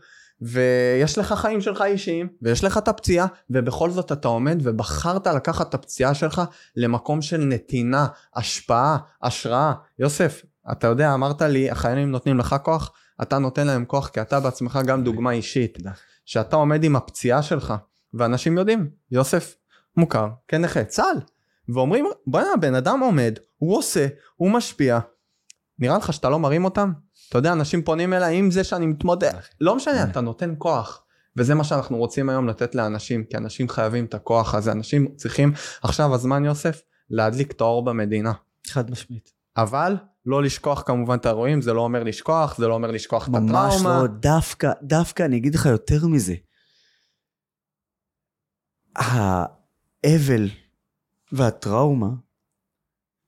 [0.42, 5.70] ויש לך חיים שלך אישיים ויש לך את הפציעה ובכל זאת אתה עומד ובחרת לקחת
[5.70, 6.42] את הפציעה שלך
[6.76, 9.74] למקום של נתינה, השפעה, השראה.
[10.00, 12.92] יוסף, אתה יודע אמרת לי החיילים נותנים לך כוח,
[13.24, 15.78] אתה נותן להם כוח כי אתה בעצמך גם דוגמה אישית.
[16.26, 17.74] שאתה עומד עם הפציעה שלך
[18.14, 19.56] ואנשים יודעים, יוסף
[19.98, 21.18] מוכר כנכה צה"ל
[21.74, 25.00] ואומרים בוא'נה הבן אדם עומד, הוא עושה, הוא משפיע
[25.80, 26.92] נראה לך שאתה לא מרים אותם?
[27.30, 31.04] אתה יודע, אנשים פונים אליי עם זה שאני מתמודד, לא משנה, אתה נותן כוח.
[31.38, 35.54] וזה מה שאנחנו רוצים היום לתת לאנשים, כי אנשים חייבים את הכוח הזה, אנשים צריכים,
[35.84, 38.32] עכשיו הזמן יוסף, להדליק את האור במדינה.
[38.68, 39.43] חד משמעית.
[39.58, 43.30] אבל לא לשכוח כמובן את האירועים, זה לא אומר לשכוח, זה לא אומר לשכוח את
[43.30, 43.66] הטראומה.
[43.66, 46.36] ממש לא, דווקא, דווקא אני אגיד לך יותר מזה.
[48.96, 50.50] האבל
[51.32, 52.10] והטראומה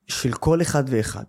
[0.08, 1.26] של כל אחד ואחד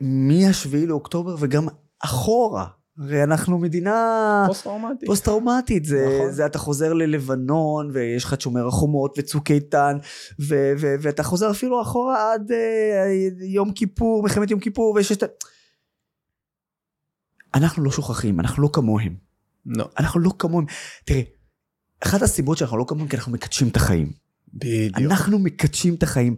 [0.00, 1.66] מהשביעי לאוקטובר וגם
[2.04, 2.79] אחורה.
[3.00, 5.08] הרי אנחנו מדינה פוסט-טראומטית.
[5.08, 5.84] פוסט-טראומטית.
[5.84, 6.32] זה, נכון.
[6.32, 9.98] זה אתה חוזר ללבנון, ויש לך את שומר החומות וצוק איתן,
[10.40, 15.22] ו- ו- ואתה חוזר אפילו אחורה עד uh, יום כיפור, מלחמת יום כיפור, ויש את...
[17.54, 19.14] אנחנו לא שוכחים, אנחנו לא כמוהם.
[19.66, 19.88] לא.
[19.98, 20.66] אנחנו לא כמוהם.
[21.04, 21.22] תראה,
[22.00, 24.12] אחת הסיבות שאנחנו לא כמוהם, כי אנחנו מקדשים את החיים.
[24.54, 24.98] בדיוק.
[24.98, 26.36] אנחנו מקדשים את החיים.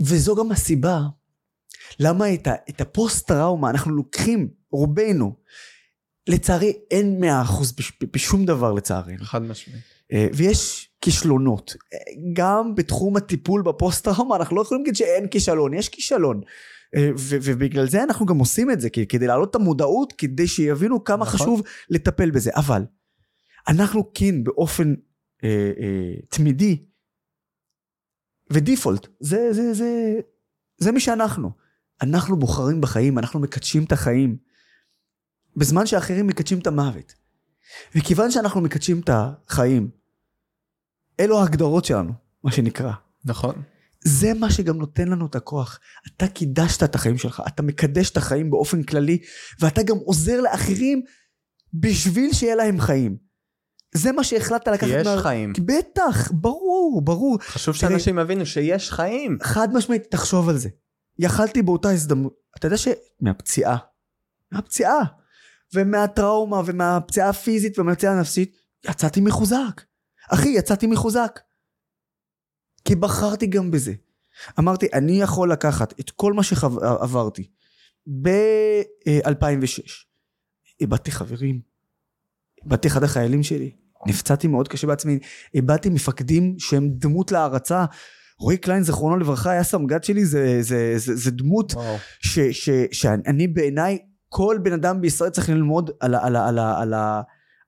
[0.00, 1.00] וזו גם הסיבה
[2.00, 5.36] למה את, ה, את הפוסט טראומה אנחנו לוקחים, רובנו,
[6.26, 7.74] לצערי אין מאה אחוז
[8.12, 9.24] בשום דבר לצערנו.
[9.24, 9.80] חד משמעי.
[10.12, 11.76] אה, ויש כישלונות.
[12.32, 16.40] גם בתחום הטיפול בפוסט טראומה אנחנו לא יכולים להגיד שאין כישלון, יש כישלון.
[16.96, 21.04] אה, ו- ובגלל זה אנחנו גם עושים את זה, כדי להעלות את המודעות, כדי שיבינו
[21.04, 21.40] כמה נכון.
[21.40, 22.50] חשוב לטפל בזה.
[22.56, 22.84] אבל
[23.68, 24.94] אנחנו כן באופן
[25.44, 26.84] אה, אה, תמידי
[28.50, 30.20] ודיפולט, זה, זה, זה,
[30.78, 31.50] זה מי שאנחנו.
[32.02, 34.36] אנחנו בוחרים בחיים, אנחנו מקדשים את החיים,
[35.56, 37.14] בזמן שאחרים מקדשים את המוות.
[37.96, 39.90] וכיוון שאנחנו מקדשים את החיים,
[41.20, 42.12] אלו ההגדרות שלנו,
[42.44, 42.92] מה שנקרא.
[43.24, 43.54] נכון.
[44.04, 45.78] זה מה שגם נותן לנו את הכוח.
[46.16, 49.18] אתה קידשת את החיים שלך, אתה מקדש את החיים באופן כללי,
[49.60, 51.02] ואתה גם עוזר לאחרים
[51.74, 53.16] בשביל שיהיה להם חיים.
[53.94, 54.88] זה מה שהחלטת לקחת...
[54.90, 55.52] יש מה- חיים.
[55.66, 57.38] בטח, ברור, ברור.
[57.40, 59.38] חשוב תראה- שאנשים יבינו שיש חיים.
[59.42, 60.68] חד משמעית, תחשוב על זה.
[61.18, 63.76] יכלתי באותה הזדמנות, אתה יודע שמהפציעה,
[64.52, 65.00] מהפציעה,
[65.74, 68.56] ומהטראומה, ומהפציעה הפיזית, ומהפציעה הנפסית,
[68.90, 69.82] יצאתי מחוזק.
[70.30, 71.40] אחי, יצאתי מחוזק.
[72.84, 73.92] כי בחרתי גם בזה.
[74.58, 77.48] אמרתי, אני יכול לקחת את כל מה שעברתי
[78.22, 79.82] ב-2006.
[80.80, 81.60] איבדתי חברים,
[82.64, 85.18] איבדתי אחד החיילים שלי, נפצעתי מאוד קשה בעצמי,
[85.54, 87.84] איבדתי מפקדים שהם דמות להערצה.
[88.38, 91.96] רועי קליין זיכרונו לברכה היה סמג"ד שלי זה, זה, זה, זה דמות וואו.
[92.20, 93.98] ש, ש, שאני בעיניי
[94.34, 96.94] כל בן אדם בישראל צריך ללמוד על, על, על, על,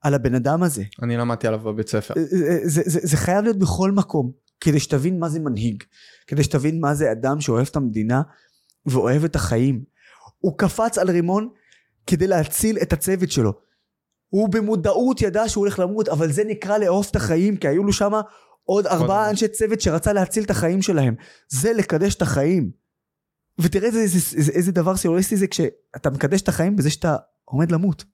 [0.03, 0.83] על הבן אדם הזה.
[1.03, 2.15] אני למדתי עליו בבית ספר.
[2.17, 5.83] זה, זה, זה, זה חייב להיות בכל מקום כדי שתבין מה זה מנהיג
[6.27, 8.23] כדי שתבין מה זה אדם שאוהב את המדינה
[8.87, 9.85] ואוהב את החיים
[10.39, 11.49] הוא קפץ על רימון
[12.07, 13.53] כדי להציל את הצוות שלו
[14.29, 17.93] הוא במודעות ידע שהוא הולך למות אבל זה נקרא לאהוב את החיים כי היו לו
[17.93, 18.13] שם
[18.65, 19.31] עוד ארבעה.
[19.31, 21.15] אנשי צוות שרצה להציל את החיים שלהם
[21.49, 22.84] זה לקדש את החיים
[23.59, 27.73] ותראה איזה, איזה, איזה, איזה דבר סיוריסטי זה כשאתה מקדש את החיים בזה שאתה עומד
[27.73, 28.05] למות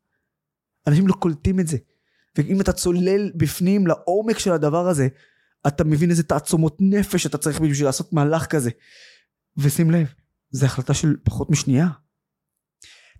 [0.86, 1.76] אנשים לא קולטים את זה
[2.38, 5.08] ואם אתה צולל בפנים לעומק של הדבר הזה,
[5.66, 8.70] אתה מבין איזה תעצומות נפש אתה צריך בשביל לעשות מהלך כזה.
[9.56, 10.12] ושים לב,
[10.50, 11.88] זו החלטה של פחות משנייה.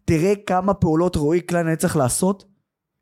[0.05, 2.45] תראה כמה פעולות רועי קליין היה צריך לעשות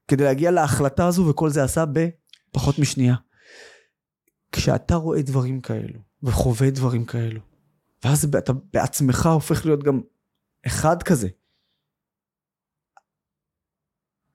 [0.09, 3.15] כדי להגיע להחלטה הזו וכל זה עשה בפחות משנייה.
[4.53, 7.41] כשאתה רואה דברים כאלו וחווה דברים כאלו
[8.05, 10.01] ואז אתה בעצמך הופך להיות גם
[10.67, 11.29] אחד כזה.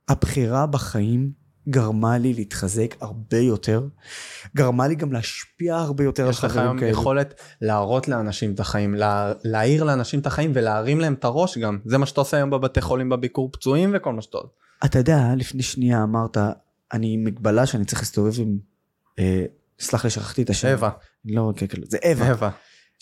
[0.10, 1.32] הבחירה בחיים
[1.70, 3.88] גרמה לי להתחזק הרבה יותר,
[4.56, 6.92] גרמה לי גם להשפיע הרבה יותר על יש לך חברים היום.
[6.92, 11.80] יכולת להראות לאנשים את החיים, לה- להעיר לאנשים את החיים ולהרים להם את הראש גם.
[11.86, 14.54] זה מה שאתה עושה היום בבתי חולים בביקור פצועים וכל מה שאתה עושה.
[14.86, 16.38] אתה יודע, לפני שנייה אמרת,
[16.94, 18.58] אני עם מגבלה שאני צריך להסתובב עם...
[19.20, 19.46] אה,
[19.80, 20.68] סלח לי, שכחתי את השם.
[20.74, 20.90] אווה,
[21.26, 22.32] לא, כן, כן, זה אווה.
[22.32, 22.50] אווה.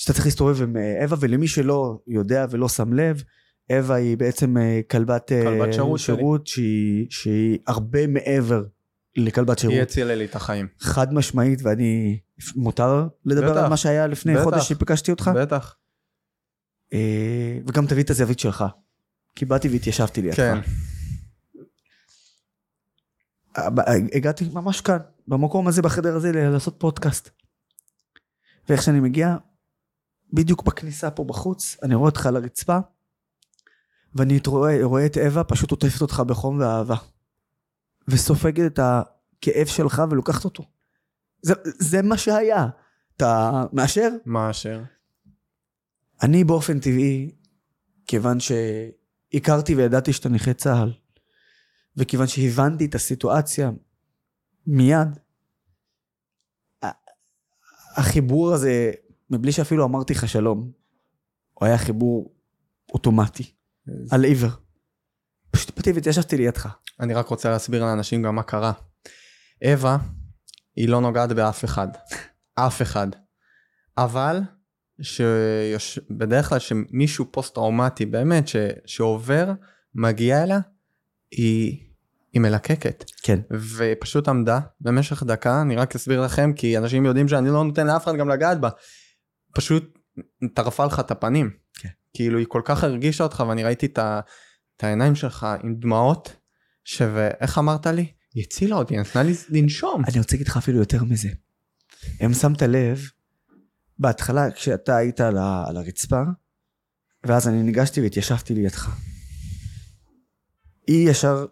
[0.01, 3.23] שאתה צריך להסתובב עם אה, אווה, ולמי שלא יודע ולא שם לב,
[3.71, 5.99] אווה היא בעצם אה, כלבת, אה, כלבת שירות.
[5.99, 8.63] שירות שהיא, שהיא הרבה מעבר
[9.15, 9.73] לכלבת שירות.
[9.73, 10.67] היא הצילה לי את החיים.
[10.79, 12.19] חד משמעית, ואני...
[12.55, 13.61] מותר לדבר בטח.
[13.63, 14.43] על מה שהיה לפני בטח.
[14.43, 15.31] חודש שפגשתי אותך?
[15.35, 15.75] בטח.
[17.67, 18.65] וגם תביא את הזווית שלך.
[19.35, 20.35] כי באתי והתיישבתי לידך.
[20.35, 20.59] כן.
[24.13, 27.29] הגעתי ממש כאן, במקום הזה, בחדר הזה, לעשות פודקאסט.
[28.69, 29.37] ואיך שאני מגיע,
[30.33, 32.77] בדיוק בכניסה פה בחוץ, אני רואה אותך על הרצפה,
[34.15, 36.95] ואני רואה, רואה את אווה פשוט עוטפת אותך בחום ואהבה.
[38.07, 40.63] וסופגת את הכאב שלך ולוקחת אותו.
[41.41, 42.67] זה, זה מה שהיה.
[43.17, 44.09] אתה מאשר?
[44.25, 44.83] מאשר.
[46.23, 47.35] אני באופן טבעי,
[48.07, 50.93] כיוון שהכרתי וידעתי שאתה נכה צה"ל,
[51.97, 53.71] וכיוון שהבנתי את הסיטואציה
[54.67, 55.19] מיד,
[57.95, 58.91] החיבור הזה,
[59.31, 60.71] מבלי שאפילו אמרתי לך שלום,
[61.53, 62.35] הוא היה חיבור
[62.93, 63.51] אוטומטי,
[64.11, 64.49] על עיוור.
[65.51, 66.69] פשוט באתי והתיישבתי לידך.
[66.99, 68.71] אני רק רוצה להסביר לאנשים גם מה קרה.
[69.65, 69.97] אווה,
[70.75, 71.87] היא לא נוגעת באף אחד.
[72.67, 73.07] אף אחד.
[73.97, 74.41] אבל,
[75.01, 75.99] שיוש...
[76.09, 78.55] בדרך כלל שמישהו פוסט טראומטי באמת ש...
[78.85, 79.51] שעובר,
[79.95, 80.59] מגיע אליה,
[81.31, 81.77] היא...
[82.33, 83.03] היא מלקקת.
[83.23, 83.39] כן.
[83.51, 88.03] ופשוט עמדה במשך דקה, אני רק אסביר לכם, כי אנשים יודעים שאני לא נותן לאף
[88.03, 88.69] אחד גם לגעת בה.
[89.53, 89.99] פשוט
[90.53, 91.49] טרפה לך את הפנים.
[91.73, 91.89] כן.
[92.13, 94.19] כאילו היא כל כך הרגישה אותך ואני ראיתי את, ה...
[94.77, 96.35] את העיניים שלך עם דמעות,
[96.83, 98.11] שאיך אמרת לי?
[98.33, 100.03] היא הצילה אותי, נתנה לי לנשום.
[100.05, 101.29] אני רוצה להגיד לך אפילו יותר מזה.
[102.25, 103.01] אם שמת לב,
[103.99, 106.21] בהתחלה כשאתה היית על, ה, על הרצפה,
[107.23, 108.89] ואז אני ניגשתי והתיישבתי לידך.
[110.87, 111.45] היא ישר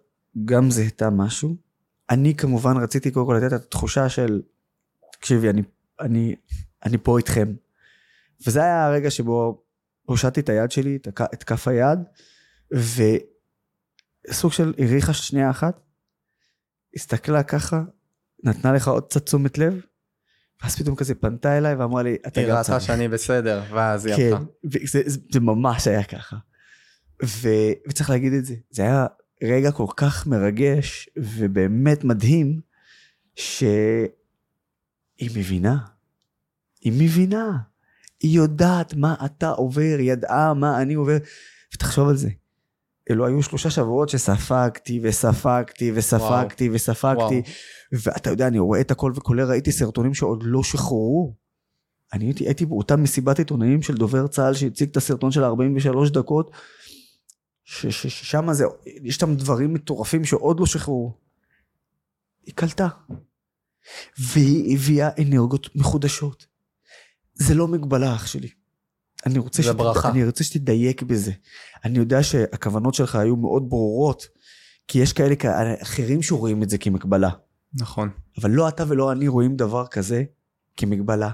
[0.46, 1.56] גם זיהתה משהו.
[2.10, 4.42] אני כמובן רציתי קודם כל לתת את התחושה של,
[5.12, 5.62] תקשיבי, אני,
[6.00, 6.36] אני,
[6.86, 7.54] אני פה איתכם.
[8.48, 9.64] וזה היה הרגע שבו
[10.02, 11.00] הושטתי את היד שלי,
[11.34, 12.00] את, כף היד,
[14.28, 15.80] וסוג של הריחה שנייה אחת,
[16.96, 17.82] הסתכלה ככה,
[18.44, 19.82] נתנה לך עוד קצת תשומת לב,
[20.64, 22.82] ואז פתאום כזה פנתה אליי ואמרה לי, אתה היא גם ראתה צריך.
[22.82, 24.44] שאני בסדר, ואז היא כן, הלכה.
[24.64, 26.38] וזה, זה, זה ממש היה ככה.
[27.26, 27.50] ו,
[27.90, 29.08] וצריך להגיד את זה, זה היה
[29.44, 32.62] רגע כל כך מרגש ובאמת מדהים,
[33.36, 34.10] שהיא
[35.36, 35.78] מבינה.
[36.82, 37.58] היא מבינה.
[38.20, 41.18] היא יודעת מה אתה עובר, היא ידעה מה אני עובר.
[41.74, 42.30] ותחשוב על זה.
[43.12, 47.18] אלו היו שלושה שבועות שספגתי וספגתי וספגתי וספגתי.
[47.18, 47.42] וואו.
[47.92, 51.36] ואתה יודע, אני רואה את הכל וכולל ראיתי סרטונים שעוד לא שוחררו.
[52.14, 56.52] אני הייתי, הייתי באותה מסיבת עיתונאים של דובר צה"ל שהציג את הסרטון של 43 דקות,
[57.66, 61.14] ששם זה, יש שם דברים מטורפים שעוד לא שחררו.
[62.46, 62.88] היא קלטה.
[64.18, 66.49] והיא הביאה אנרגיות מחודשות.
[67.40, 68.50] זה לא מגבלה אח שלי.
[69.26, 69.74] אני רוצה.
[69.74, 70.10] ברכה.
[70.10, 71.32] אני רוצה שתדייק בזה.
[71.86, 74.28] אני יודע שהכוונות שלך היו מאוד ברורות,
[74.88, 77.30] כי יש כאלה כאלה אחרים שרואים את זה כמגבלה.
[77.74, 78.10] נכון.
[78.42, 80.24] אבל לא אתה ולא אני רואים דבר כזה
[80.78, 81.32] כמגבלה.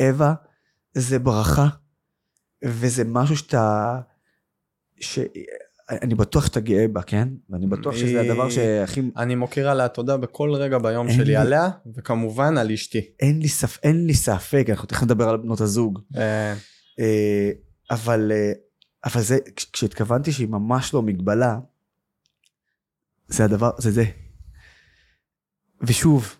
[0.00, 0.34] אווה
[0.94, 1.68] זה ברכה,
[2.64, 4.00] וזה משהו שאתה...
[5.00, 5.18] ש...
[5.90, 7.28] אני בטוח שאתה גאה בה, כן?
[7.50, 9.02] ואני בטוח שזה הדבר שהכי...
[9.16, 13.00] אני מוקיר עליה תודה בכל רגע ביום שלי לי- עליה, וכמובן על אשתי.
[13.20, 13.78] אין לי, ספ...
[13.82, 16.00] אין לי ספק, אנחנו תכף נדבר על בנות הזוג.
[16.16, 16.54] אה,
[17.00, 17.50] אה,
[17.90, 18.52] אבל, אה,
[19.04, 21.58] אבל זה, כש- כשהתכוונתי שהיא ממש לא מגבלה,
[23.28, 24.04] זה הדבר, זה זה.
[25.82, 26.36] ושוב,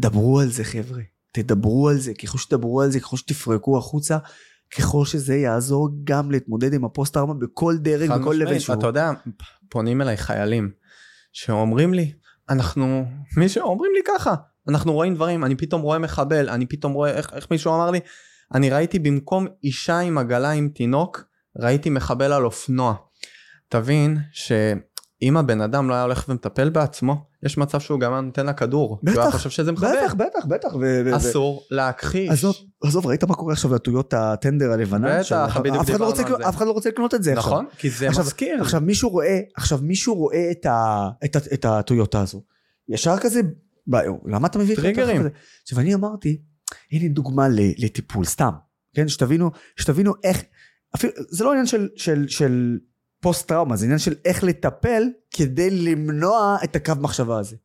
[0.00, 4.18] דברו על זה חבר'ה, תדברו על זה, ככל שתדברו על זה, ככל שתפרקו החוצה,
[4.78, 8.78] ככל שזה יעזור גם להתמודד עם הפוסט טראומה בכל דרג, בכל משמעית, שהוא.
[8.78, 9.10] אתה יודע,
[9.68, 10.70] פונים אליי חיילים
[11.32, 12.12] שאומרים לי,
[12.50, 13.04] אנחנו,
[13.36, 14.34] מי שאומרים לי ככה,
[14.68, 18.00] אנחנו רואים דברים, אני פתאום רואה מחבל, אני פתאום רואה, איך, איך מישהו אמר לי,
[18.54, 21.24] אני ראיתי במקום אישה עם עגלה עם תינוק,
[21.58, 22.94] ראיתי מחבל על אופנוע.
[23.68, 28.52] תבין שאם הבן אדם לא היה הולך ומטפל בעצמו, יש מצב שהוא גם נותן לה
[28.52, 28.98] כדור.
[29.00, 29.88] כי הוא היה בטח, חושב שזה מחבל.
[30.04, 30.74] בטח, בטח, בטח.
[30.74, 32.30] ו- ו- ו- אסור להכחיש.
[32.30, 32.54] עזוב,
[32.84, 35.08] עזוב, ראית מה קורה עכשיו לטויוטה הטנדר הלבנה?
[35.18, 36.48] בטח, עכשיו, בדיוק לא דיברנו על זה.
[36.48, 37.52] אף אחד לא רוצה לקנות את זה עכשיו.
[37.52, 37.66] נכון?
[37.78, 38.60] כי זה עכשיו- מזכיר.
[38.60, 42.42] עכשיו מישהו רואה, עכשיו מישהו רואה את, ה, את, ה, את הטויוטה הזו.
[42.88, 43.40] ישר כזה,
[43.90, 45.18] ב- למה אתה מביא את טריגרים.
[45.18, 45.28] כזה?
[45.62, 46.40] עכשיו אני אמרתי,
[46.92, 47.46] הנה דוגמה
[47.78, 48.50] לטיפול, סתם,
[48.94, 49.08] כן?
[49.08, 50.42] שתבינו, שתבינו איך,
[50.94, 52.78] אפילו, זה לא עניין של, של, של
[53.20, 55.02] פוסט טראומה, זה עניין של איך לטפל
[55.36, 57.56] כדי למנוע את הקו מחשבה הזה.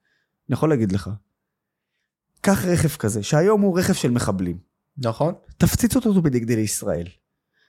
[0.49, 1.09] אני יכול להגיד לך,
[2.41, 4.57] קח רכב כזה, שהיום הוא רכב של מחבלים.
[4.97, 5.33] נכון?
[5.57, 7.07] תפציץ אותו בדגלי ישראל.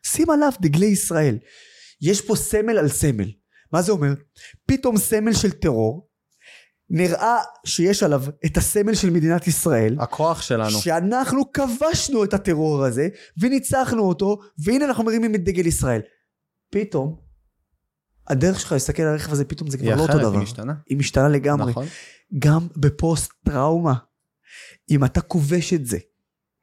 [0.06, 1.38] שים עליו דגלי ישראל.
[2.02, 3.30] יש פה סמל על סמל.
[3.72, 4.14] מה זה אומר?
[4.66, 6.10] פתאום סמל של טרור,
[6.90, 10.70] נראה שיש עליו את הסמל של מדינת ישראל, הכוח שלנו.
[10.70, 13.08] שאנחנו כבשנו את הטרור הזה,
[13.40, 16.00] וניצחנו אותו, והנה אנחנו מרימים את דגל ישראל.
[16.70, 17.29] פתאום,
[18.30, 20.32] הדרך שלך להסתכל על הרכב הזה, פתאום זה כבר לא אותו דבר.
[20.32, 20.74] היא משתנה.
[20.88, 21.70] היא משתנה לגמרי.
[21.70, 21.86] נכון?
[22.38, 23.94] גם בפוסט טראומה.
[24.90, 25.98] אם אתה כובש את זה,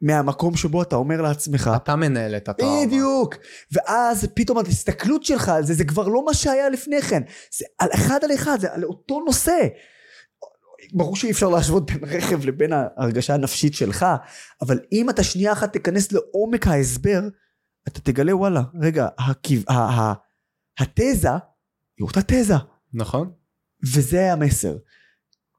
[0.01, 2.85] מהמקום שבו אתה אומר לעצמך, אתה מנהל את הטראומה.
[2.85, 3.35] בדיוק.
[3.71, 7.21] ואז פתאום ההסתכלות שלך על זה, זה כבר לא מה שהיה לפני כן.
[7.57, 9.67] זה על אחד על אחד, זה על אותו נושא.
[10.93, 14.05] ברור שאי אפשר להשוות בין רכב לבין ההרגשה הנפשית שלך,
[14.61, 17.21] אבל אם אתה שנייה אחת תיכנס לעומק ההסבר,
[17.87, 19.61] אתה תגלה וואלה, רגע, הכיו-
[20.79, 21.29] התזה
[21.97, 22.53] היא אותה תזה.
[22.93, 23.31] נכון?
[23.95, 24.77] וזה המסר.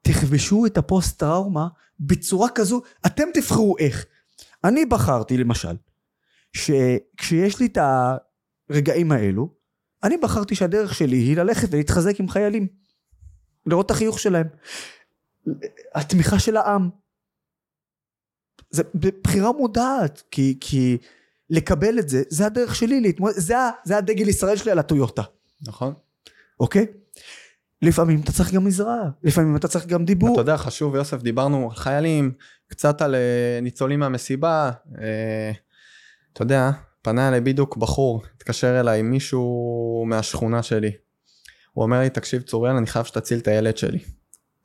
[0.02, 1.68] תכבשו את הפוסט טראומה
[2.00, 4.06] בצורה כזו, אתם תבחרו איך.
[4.64, 5.76] אני בחרתי למשל,
[6.52, 7.78] שכשיש לי את
[8.70, 9.54] הרגעים האלו,
[10.02, 12.66] אני בחרתי שהדרך שלי היא ללכת ולהתחזק עם חיילים.
[13.66, 14.46] לראות את החיוך שלהם.
[15.94, 16.90] התמיכה של העם.
[18.70, 18.82] זה
[19.22, 20.98] בחירה מודעת, כי, כי
[21.50, 25.22] לקבל את זה, זה הדרך שלי להתמודד, זה, זה הדגל ישראל שלי על הטויוטה.
[25.62, 25.94] נכון.
[26.60, 26.86] אוקיי?
[27.82, 30.32] לפעמים אתה צריך גם עזרה, לפעמים אתה צריך גם דיבור.
[30.32, 32.32] אתה יודע, חשוב, יוסף, דיברנו על חיילים,
[32.68, 34.70] קצת על אה, ניצולים מהמסיבה.
[35.00, 35.52] אה,
[36.32, 36.70] אתה יודע,
[37.02, 40.92] פנה אליי בדיוק בחור, התקשר אליי מישהו מהשכונה שלי.
[41.72, 43.98] הוא אומר לי, תקשיב צוריאל, אני חייב שתציל את הילד שלי.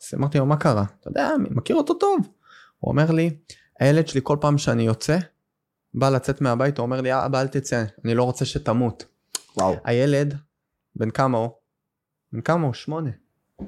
[0.02, 0.86] אז אמרתי לו, מה קרה?
[1.00, 2.20] אתה יודע, אני מכיר אותו טוב.
[2.80, 3.30] הוא אומר לי,
[3.80, 5.18] הילד שלי כל פעם שאני יוצא,
[5.94, 9.06] בא לצאת מהבית, הוא אומר לי, אבא אל תצא, אני לא רוצה שתמות.
[9.58, 9.76] וואו.
[9.84, 10.38] הילד,
[10.96, 11.50] בן כמה הוא?
[12.34, 12.74] בן כמה הוא?
[12.74, 13.10] שמונה.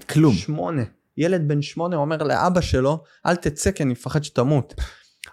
[0.09, 0.33] כלום.
[0.33, 0.83] שמונה.
[1.17, 4.73] ילד בן שמונה אומר לאבא שלו, אל תצא כי אני מפחד שתמות.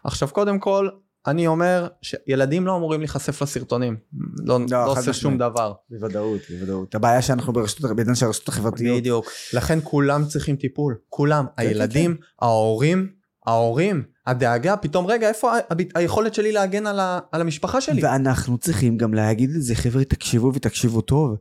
[0.04, 0.88] עכשיו קודם כל,
[1.26, 3.96] אני אומר שילדים לא אמורים להיחשף לסרטונים.
[4.44, 5.12] לא, לא, חד עושה.
[5.12, 5.72] שום דבר.
[5.90, 6.94] בוודאות, בוודאות.
[6.94, 8.98] הבעיה שאנחנו ברשתות, בעידן של הרשתות החברתיות.
[9.00, 9.26] בדיוק.
[9.54, 10.96] לכן כולם צריכים טיפול.
[11.08, 11.44] כולם.
[11.56, 13.08] כן, הילדים, ההורים,
[13.46, 15.52] ההורים, הדאגה, פתאום רגע, איפה
[15.94, 18.04] היכולת שלי להגן על, ה, על המשפחה שלי?
[18.04, 21.36] ואנחנו צריכים גם להגיד את זה, חבר'ה, תקשיבו ותקשיבו טוב.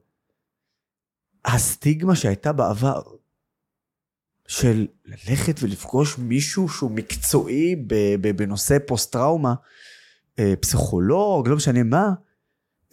[1.45, 3.01] הסטיגמה שהייתה בעבר,
[4.47, 7.75] של ללכת ולפגוש מישהו שהוא מקצועי
[8.35, 9.53] בנושא פוסט טראומה,
[10.39, 12.09] אה, פסיכולוג, לא משנה מה,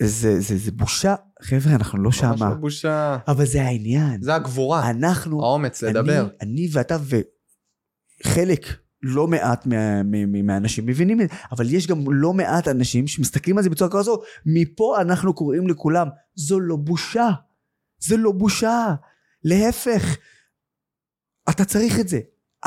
[0.02, 1.14] זה, זה, זה בושה.
[1.42, 2.48] חבר'ה, אנחנו לא ממש שמה.
[2.50, 3.18] לא בושה.
[3.28, 4.22] אבל זה העניין.
[4.22, 6.20] זה הגבורה, אנחנו, האומץ לדבר.
[6.20, 6.96] אני, אני ואתה
[8.24, 8.66] וחלק
[9.02, 13.06] לא מעט מה, מה, מה, מהאנשים מבינים את זה, אבל יש גם לא מעט אנשים
[13.06, 17.30] שמסתכלים על זה בצורה כזו, מפה אנחנו קוראים לכולם, זו לא בושה.
[17.98, 18.94] זה לא בושה.
[19.44, 20.16] להפך,
[21.50, 22.20] אתה צריך את זה.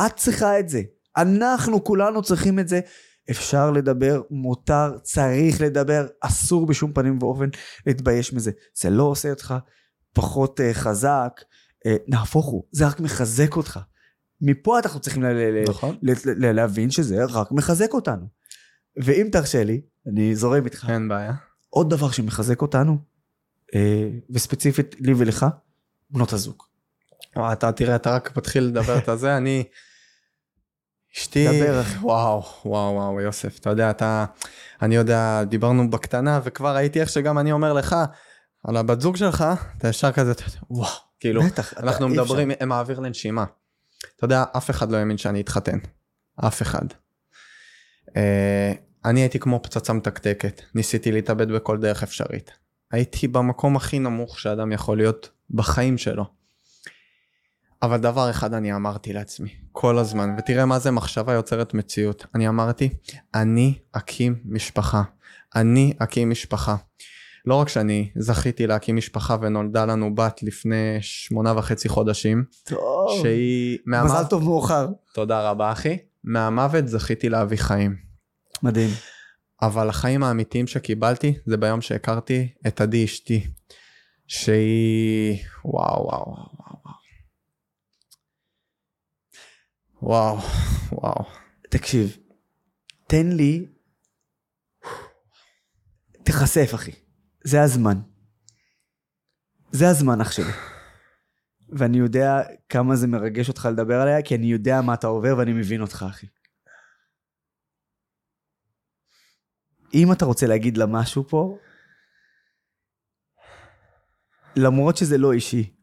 [0.05, 0.81] את צריכה את זה.
[1.17, 2.79] אנחנו כולנו צריכים את זה.
[3.31, 7.49] אפשר לדבר, מותר, צריך לדבר, אסור בשום פנים ואופן
[7.85, 8.51] להתבייש מזה.
[8.73, 9.55] זה לא עושה אותך
[10.13, 11.41] פחות uh, חזק,
[11.87, 13.79] uh, נהפוך הוא, זה רק מחזק אותך.
[14.41, 15.23] מפה אנחנו צריכים
[15.69, 15.97] נכון.
[16.35, 18.25] להבין שזה רק מחזק אותנו.
[19.03, 20.87] ואם תרשה לי, אני זורם איתך.
[20.89, 21.33] אין בעיה.
[21.69, 22.97] עוד דבר שמחזק אותנו,
[24.29, 25.45] וספציפית לי ולך,
[26.09, 26.63] בנות הזוג.
[27.53, 29.63] אתה תראה, אתה רק מתחיל לדבר את הזה, אני...
[31.17, 31.47] אשתי...
[31.47, 31.81] דבר.
[32.01, 34.25] וואו, וואו, וואו, יוסף, אתה יודע, אתה...
[34.81, 37.95] אני יודע, דיברנו בקטנה, וכבר ראיתי איך שגם אני אומר לך,
[38.63, 39.45] על הבת זוג שלך,
[39.77, 42.23] אתה ישר כזה, אתה וואו, כאילו, בטח, אתה- אנחנו אפשר.
[42.23, 43.45] מדברים, הם האוויר לנשימה.
[44.15, 45.77] אתה יודע, אף אחד לא האמין שאני אתחתן.
[46.47, 46.85] אף אחד.
[48.17, 48.73] אה,
[49.05, 52.51] אני הייתי כמו פצצה מתקתקת, ניסיתי להתאבד בכל דרך אפשרית.
[52.91, 56.25] הייתי במקום הכי נמוך שאדם יכול להיות בחיים שלו.
[57.83, 62.25] אבל דבר אחד אני אמרתי לעצמי, כל הזמן, ותראה מה זה מחשבה יוצרת מציאות.
[62.35, 62.89] אני אמרתי,
[63.35, 65.03] אני אקים משפחה.
[65.55, 66.75] אני אקים משפחה.
[67.45, 73.19] לא רק שאני זכיתי להקים משפחה ונולדה לנו בת לפני שמונה וחצי חודשים, טוב.
[73.21, 73.77] שהיא...
[73.85, 74.87] מזל מהמוות- טוב מאוחר.
[75.13, 75.97] תודה רבה אחי.
[76.23, 77.95] מהמוות זכיתי להביא חיים.
[78.63, 78.89] מדהים.
[79.61, 83.47] אבל החיים האמיתיים שקיבלתי זה ביום שהכרתי את עדי אשתי.
[84.27, 85.43] שהיא...
[85.65, 86.81] וואו וואו וואו
[90.01, 90.37] וואו.
[90.91, 91.25] וואו.
[91.69, 92.17] תקשיב,
[93.07, 93.65] תן לי,
[96.23, 96.91] תיחשף אחי,
[97.43, 97.97] זה הזמן.
[99.71, 100.51] זה הזמן אח שלי.
[101.69, 105.53] ואני יודע כמה זה מרגש אותך לדבר עליה, כי אני יודע מה אתה עובר ואני
[105.53, 106.27] מבין אותך אחי.
[109.93, 111.57] אם אתה רוצה להגיד לה משהו פה,
[114.55, 115.75] למרות שזה לא אישי,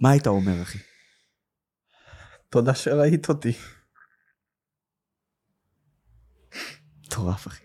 [0.00, 0.78] מה היית אומר אחי?
[2.48, 3.52] תודה שראית אותי.
[7.06, 7.64] מטורף אחי.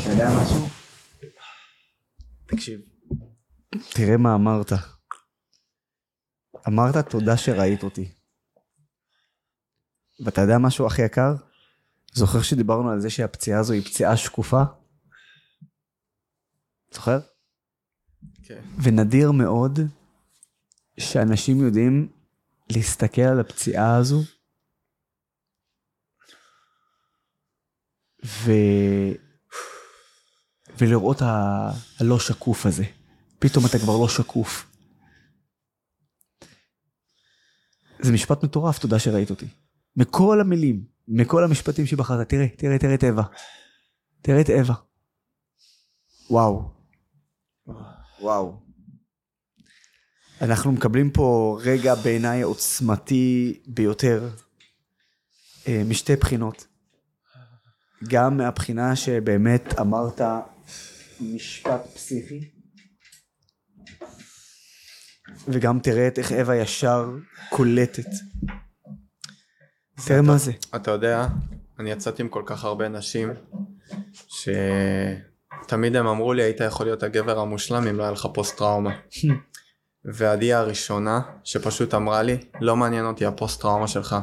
[0.00, 0.66] אתה יודע משהו?
[2.46, 2.80] תקשיב.
[3.94, 4.72] תראה מה אמרת.
[6.68, 8.12] אמרת תודה שראית אותי.
[10.24, 11.34] ואתה יודע משהו הכי יקר?
[12.12, 14.62] זוכר שדיברנו על זה שהפציעה הזו היא פציעה שקופה?
[16.94, 17.18] זוכר?
[18.42, 18.60] כן.
[18.82, 19.80] ונדיר מאוד
[21.00, 22.08] שאנשים יודעים
[22.70, 24.22] להסתכל על הפציעה הזו
[28.24, 28.52] ו...
[30.78, 31.70] ולראות ה...
[32.00, 32.84] הלא שקוף הזה.
[33.38, 34.66] פתאום אתה כבר לא שקוף.
[38.00, 39.46] זה משפט מטורף, תודה שראית אותי.
[39.96, 43.24] מכל המילים, מכל המשפטים שבחרת, תראה, תראה, תראה את אווה.
[44.22, 44.74] תראה את אווה.
[46.30, 46.70] וואו.
[48.20, 48.60] וואו.
[50.40, 54.30] אנחנו מקבלים פה רגע בעיניי עוצמתי ביותר,
[55.68, 56.66] אה, משתי בחינות.
[58.04, 60.20] גם מהבחינה שבאמת אמרת
[61.20, 62.50] משפט פסיכי,
[65.48, 67.10] וגם תראה איך אווה ישר
[67.50, 68.08] קולטת.
[70.06, 70.52] תראה מה זה.
[70.76, 71.26] אתה יודע,
[71.78, 73.30] אני יצאתי עם כל כך הרבה נשים,
[75.62, 78.90] שתמיד הם אמרו לי היית יכול להיות הגבר המושלם אם לא היה לך פוסט טראומה.
[80.04, 84.16] ועדי הראשונה שפשוט אמרה לי לא מעניין אותי הפוסט טראומה שלך,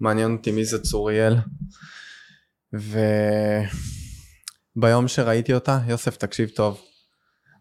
[0.00, 1.36] מעניין אותי מי זה צוריאל.
[4.76, 6.80] וביום שראיתי אותה, יוסף תקשיב טוב,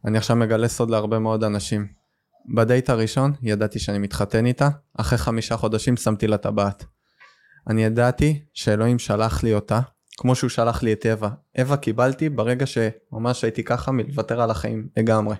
[0.05, 1.87] אני עכשיו מגלה סוד להרבה מאוד אנשים.
[2.55, 6.85] בדייט הראשון ידעתי שאני מתחתן איתה, אחרי חמישה חודשים שמתי לה טבעת.
[7.69, 9.79] אני ידעתי שאלוהים שלח לי אותה,
[10.17, 11.29] כמו שהוא שלח לי את אווה.
[11.59, 15.35] אווה קיבלתי ברגע שממש הייתי ככה מלוותר על החיים לגמרי.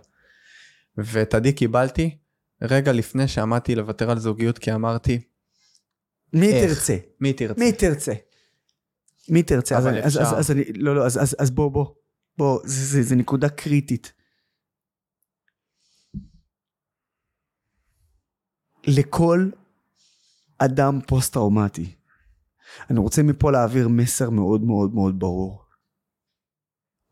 [0.98, 2.18] ואת עדי קיבלתי
[2.62, 5.20] רגע לפני שעמדתי לוותר על זוגיות כי אמרתי,
[6.34, 6.74] מי איך?
[6.74, 6.98] תרצה?
[7.22, 7.60] מי תרצה?
[7.60, 8.14] מי תרצה?
[9.30, 9.78] מי תרצה?
[9.78, 10.22] אז אבל אז- אפשר.
[10.22, 11.86] אז- אז אני, לא, לא, אז- אז אז בוא, בוא.
[12.38, 14.14] בוא, זה- זה זה נקודה קריטית.
[18.88, 19.50] לכל
[20.58, 21.96] אדם פוסט-טראומטי,
[22.90, 25.64] אני רוצה מפה להעביר מסר מאוד מאוד מאוד ברור.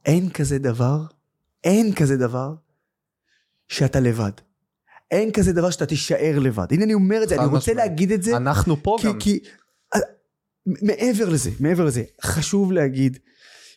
[0.05, 1.05] אין כזה דבר,
[1.63, 2.55] אין כזה דבר
[3.68, 4.32] שאתה לבד.
[5.11, 6.68] אין כזה דבר שאתה תישאר לבד.
[6.72, 7.78] הנה אני אומר את זה, אני רוצה משמעית.
[7.78, 8.38] להגיד את זה.
[8.38, 9.20] אנחנו פה כי, גם.
[9.20, 9.39] כי
[10.66, 13.18] מעבר לזה, מעבר לזה, חשוב להגיד,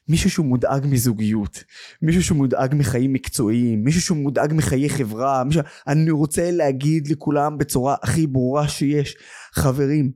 [0.09, 1.65] מישהו שהוא מודאג מזוגיות,
[2.03, 5.63] מישהו שהוא מודאג מחיים מקצועיים, מישהו שהוא מודאג מחיי חברה, מישהו...
[5.87, 9.17] אני רוצה להגיד לכולם בצורה הכי ברורה שיש,
[9.53, 10.13] חברים,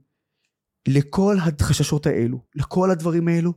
[0.87, 3.53] לכל החששות האלו, לכל הדברים האלו,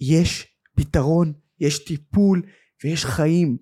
[0.00, 0.46] יש
[0.76, 2.42] פתרון, יש טיפול
[2.84, 3.56] ויש חיים.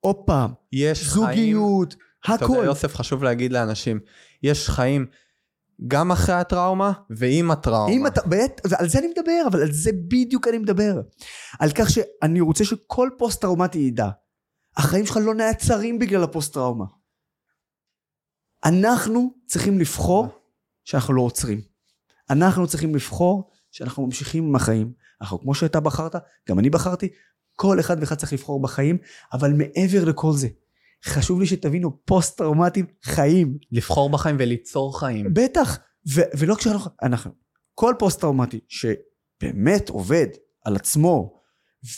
[0.00, 2.64] עוד פעם, יש זוגיות, חיים, אתה יודע הכל.
[2.64, 4.00] יוסף חשוב להגיד לאנשים,
[4.42, 5.06] יש חיים
[5.86, 7.92] גם אחרי הטראומה ועם הטראומה.
[7.92, 11.00] אם אתה, בעת, על זה אני מדבר, אבל על זה בדיוק אני מדבר.
[11.60, 14.08] על כך שאני רוצה שכל פוסט טראומטי ידע.
[14.76, 16.84] החיים שלך לא נעצרים בגלל הפוסט טראומה.
[18.64, 20.28] אנחנו צריכים לבחור
[20.84, 21.60] שאנחנו לא עוצרים.
[22.30, 24.92] אנחנו צריכים לבחור שאנחנו ממשיכים עם החיים.
[25.20, 26.14] אנחנו, כמו שאתה בחרת,
[26.48, 27.08] גם אני בחרתי,
[27.56, 28.98] כל אחד ואחד צריך לבחור בחיים,
[29.32, 30.48] אבל מעבר לכל זה,
[31.04, 33.58] חשוב לי שתבינו, פוסט טראומטיים חיים.
[33.72, 35.26] לבחור בחיים וליצור חיים.
[35.34, 35.78] בטח,
[36.14, 37.30] ו- ולא כשאנחנו, אנחנו,
[37.74, 40.26] כל פוסט טראומטי שבאמת עובד
[40.64, 41.40] על עצמו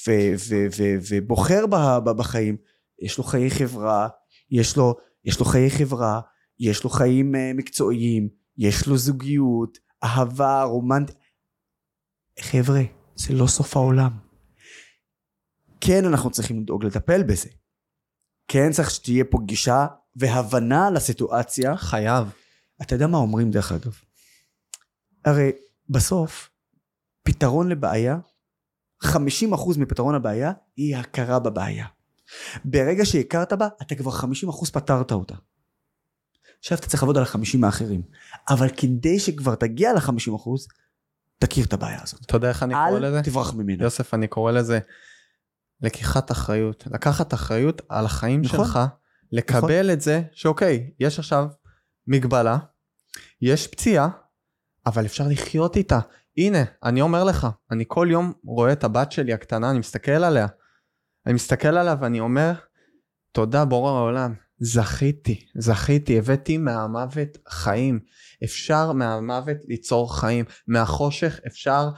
[0.07, 2.57] ו- ו- ו- ובוחר ב- בחיים,
[3.03, 4.09] יש לו חיי חברה,
[4.51, 4.95] יש לו,
[5.25, 6.21] יש לו חיי חברה,
[6.61, 11.17] יש לו חיים uh, מקצועיים, יש לו זוגיות, אהבה, רומנטית.
[12.41, 12.83] חבר'ה,
[13.17, 14.11] זה לא סוף העולם.
[15.81, 17.49] כן, אנחנו צריכים לדאוג לטפל בזה.
[18.49, 19.87] כן, צריך שתהיה פה גישה
[20.17, 21.77] והבנה לסיטואציה.
[21.77, 22.29] חייב.
[22.83, 23.93] אתה יודע מה אומרים דרך אגב?
[25.25, 25.53] הרי
[25.89, 26.51] בסוף,
[27.23, 28.19] פתרון לבעיה,
[29.05, 29.09] 50%
[29.79, 31.87] מפתרון הבעיה היא הכרה בבעיה.
[32.65, 35.35] ברגע שהכרת בה, אתה כבר 50% פתרת אותה.
[36.59, 38.03] עכשיו אתה צריך לעבוד על ה-50 האחרים.
[38.51, 40.51] אבל כדי שכבר תגיע ל-50%,
[41.39, 42.25] תכיר את הבעיה הזאת.
[42.25, 43.19] אתה יודע איך אני קורא לזה?
[43.19, 43.85] אל תברח ממנה.
[43.85, 44.79] יוסף, אני קורא לזה
[45.81, 46.85] לקיחת אחריות.
[46.91, 48.65] לקחת אחריות על החיים נכון.
[48.65, 48.79] שלך,
[49.33, 51.47] לקבל את זה שאוקיי, יש עכשיו
[52.07, 52.59] מגבלה,
[53.43, 54.09] יש פציעה,
[54.87, 55.99] אבל אפשר לחיות איתה.
[56.39, 60.47] הנה, אני אומר לך, אני כל יום רואה את הבת שלי הקטנה, אני מסתכל עליה.
[61.27, 62.53] אני מסתכל עליה ואני אומר,
[63.33, 68.01] תודה בורא העולם, זכיתי, זכיתי, הבאתי מהמוות חיים.
[68.45, 70.45] אפשר מהמוות ליצור חיים.
[70.67, 71.89] מהחושך אפשר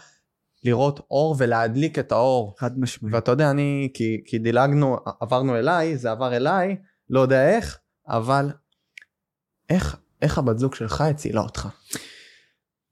[0.64, 2.54] לראות אור ולהדליק את האור.
[2.58, 3.14] חד משמעית.
[3.14, 6.76] ואתה יודע, אני, כי, כי דילגנו, עברנו אליי, זה עבר אליי,
[7.10, 8.50] לא יודע איך, אבל
[9.70, 11.68] איך, איך הבת זוג שלך הצילה אותך?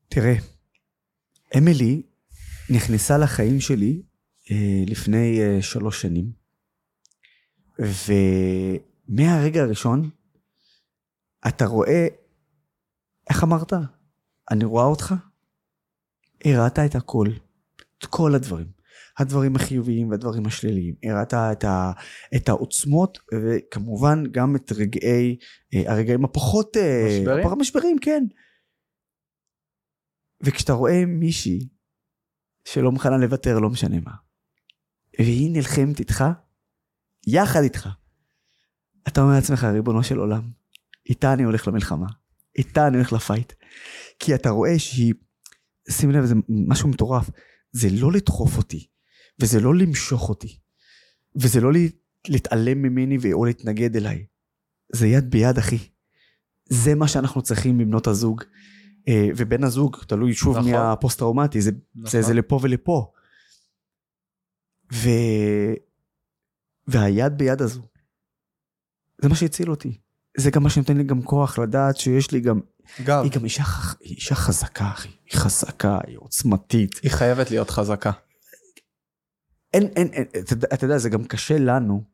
[0.08, 0.34] תראה,
[1.58, 2.02] אמילי
[2.70, 4.02] נכנסה לחיים שלי
[4.50, 6.32] אה, לפני אה, שלוש שנים,
[9.08, 10.10] ומהרגע הראשון
[11.48, 12.06] אתה רואה,
[13.30, 13.72] איך אמרת?
[14.50, 15.14] אני רואה אותך?
[16.44, 17.28] הראית את הכל,
[17.98, 18.78] את כל הדברים.
[19.18, 20.94] הדברים החיוביים והדברים השליליים.
[21.02, 21.92] הראית את, ה,
[22.36, 25.36] את העוצמות, וכמובן גם את רגעי,
[25.74, 26.76] אה, הרגעים הפחות...
[26.76, 27.40] אה, משברים?
[27.40, 28.24] הפחות משברים, כן.
[30.42, 31.68] וכשאתה רואה מישהי
[32.64, 34.12] שלא מוכנה לוותר, לא משנה מה,
[35.18, 36.24] והיא נלחמת איתך,
[37.26, 37.88] יחד איתך,
[39.08, 40.50] אתה אומר לעצמך, ריבונו של עולם,
[41.08, 42.06] איתה אני הולך למלחמה,
[42.58, 43.52] איתה אני הולך לפייט.
[44.18, 45.14] כי אתה רואה שהיא,
[45.90, 47.30] שים לב, זה משהו מטורף,
[47.72, 48.86] זה לא לדחוף אותי,
[49.40, 50.58] וזה לא למשוך אותי,
[51.36, 51.88] וזה לא לה-
[52.28, 54.26] להתעלם ממני או להתנגד אליי.
[54.92, 55.78] זה יד ביד, אחי.
[56.68, 58.42] זה מה שאנחנו צריכים מבנות הזוג.
[59.08, 60.70] אה, ובן הזוג, תלוי שוב נכון.
[60.70, 61.70] מי הפוסט טראומטי, זה,
[62.06, 63.12] זה, זה לפה ולפה.
[64.92, 65.08] ו...
[66.86, 67.82] והיד ביד הזו,
[69.22, 69.98] זה מה שהציל אותי.
[70.36, 72.60] זה גם מה שנותן לי גם כוח לדעת שיש לי גם,
[73.04, 73.62] גב, היא גם אישה,
[74.00, 75.08] היא אישה חזקה, אחי.
[75.08, 77.00] היא חזקה, היא עוצמתית.
[77.02, 78.10] היא חייבת להיות חזקה.
[79.72, 82.04] אין, אין, אין, אתה, אתה יודע, זה גם קשה לנו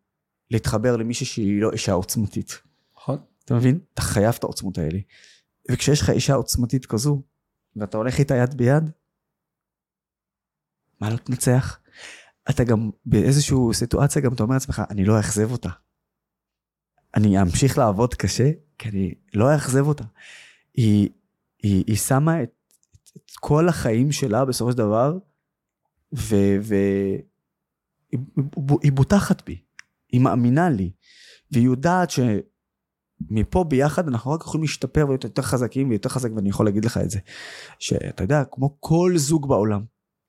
[0.51, 2.61] להתחבר למישהי שהיא לא אישה עוצמתית.
[2.97, 3.19] נכון?
[3.45, 3.79] אתה מבין?
[3.95, 4.99] אתה חייב את העוצמות האלה.
[5.71, 7.23] וכשיש לך אישה עוצמתית כזו,
[7.77, 8.91] ואתה הולך איתה יד ביד,
[11.01, 11.79] מה לא תנצח?
[12.51, 15.69] אתה גם באיזושהי סיטואציה גם אתה אומר לעצמך, אני לא אאכזב אותה.
[17.17, 20.05] אני אמשיך לעבוד קשה, כי אני לא אאכזב אותה.
[20.75, 21.09] היא,
[21.63, 22.51] היא, היא שמה את,
[23.17, 25.19] את כל החיים שלה בסופו של דבר,
[26.13, 27.23] והיא
[28.93, 29.59] בוטחת בי,
[30.13, 30.91] היא מאמינה לי,
[31.51, 32.21] והיא יודעת ש...
[33.31, 36.99] מפה ביחד אנחנו רק יכולים להשתפר ולהיות יותר חזקים ויותר חזק ואני יכול להגיד לך
[36.99, 37.19] את זה.
[37.79, 39.85] שאתה יודע, כמו כל זוג בעולם,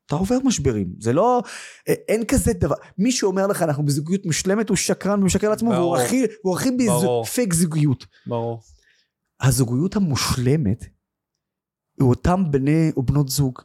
[0.05, 1.41] אתה עובר משברים, זה לא,
[1.89, 5.97] אה, אין כזה דבר, מי שאומר לך אנחנו בזוגיות מושלמת הוא שקרן ומשקר לעצמו והוא.
[5.97, 7.25] הכי, הוא הכי ברור.
[7.25, 8.05] פייק זוגיות.
[8.27, 8.61] ברור.
[9.41, 10.83] הזוגיות המושלמת
[11.99, 13.61] היא אותם בני או בנות זוג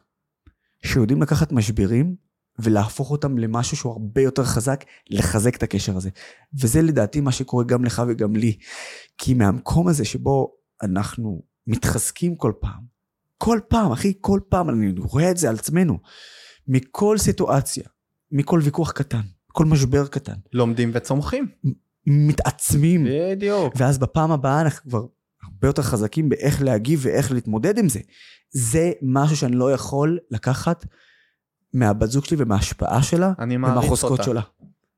[0.85, 2.15] שיודעים לקחת משברים
[2.59, 6.09] ולהפוך אותם למשהו שהוא הרבה יותר חזק, לחזק את הקשר הזה.
[6.61, 8.57] וזה לדעתי מה שקורה גם לך וגם לי.
[9.17, 10.53] כי מהמקום הזה שבו
[10.83, 12.83] אנחנו מתחזקים כל פעם,
[13.37, 15.99] כל פעם, אחי, כל פעם, אני רואה את זה על עצמנו,
[16.67, 17.83] מכל סיטואציה,
[18.31, 20.35] מכל ויכוח קטן, כל משבר קטן.
[20.53, 21.47] לומדים וצומחים.
[22.05, 23.05] מתעצמים.
[23.09, 23.73] בדיוק.
[23.77, 25.05] ואז בפעם הבאה אנחנו כבר
[25.61, 27.99] הרבה יותר חזקים באיך להגיב ואיך להתמודד עם זה.
[28.51, 30.85] זה משהו שאני לא יכול לקחת
[31.73, 34.23] מהבת זוג שלי ומההשפעה שלה ומהחוזקות.
[34.23, 34.41] שלה.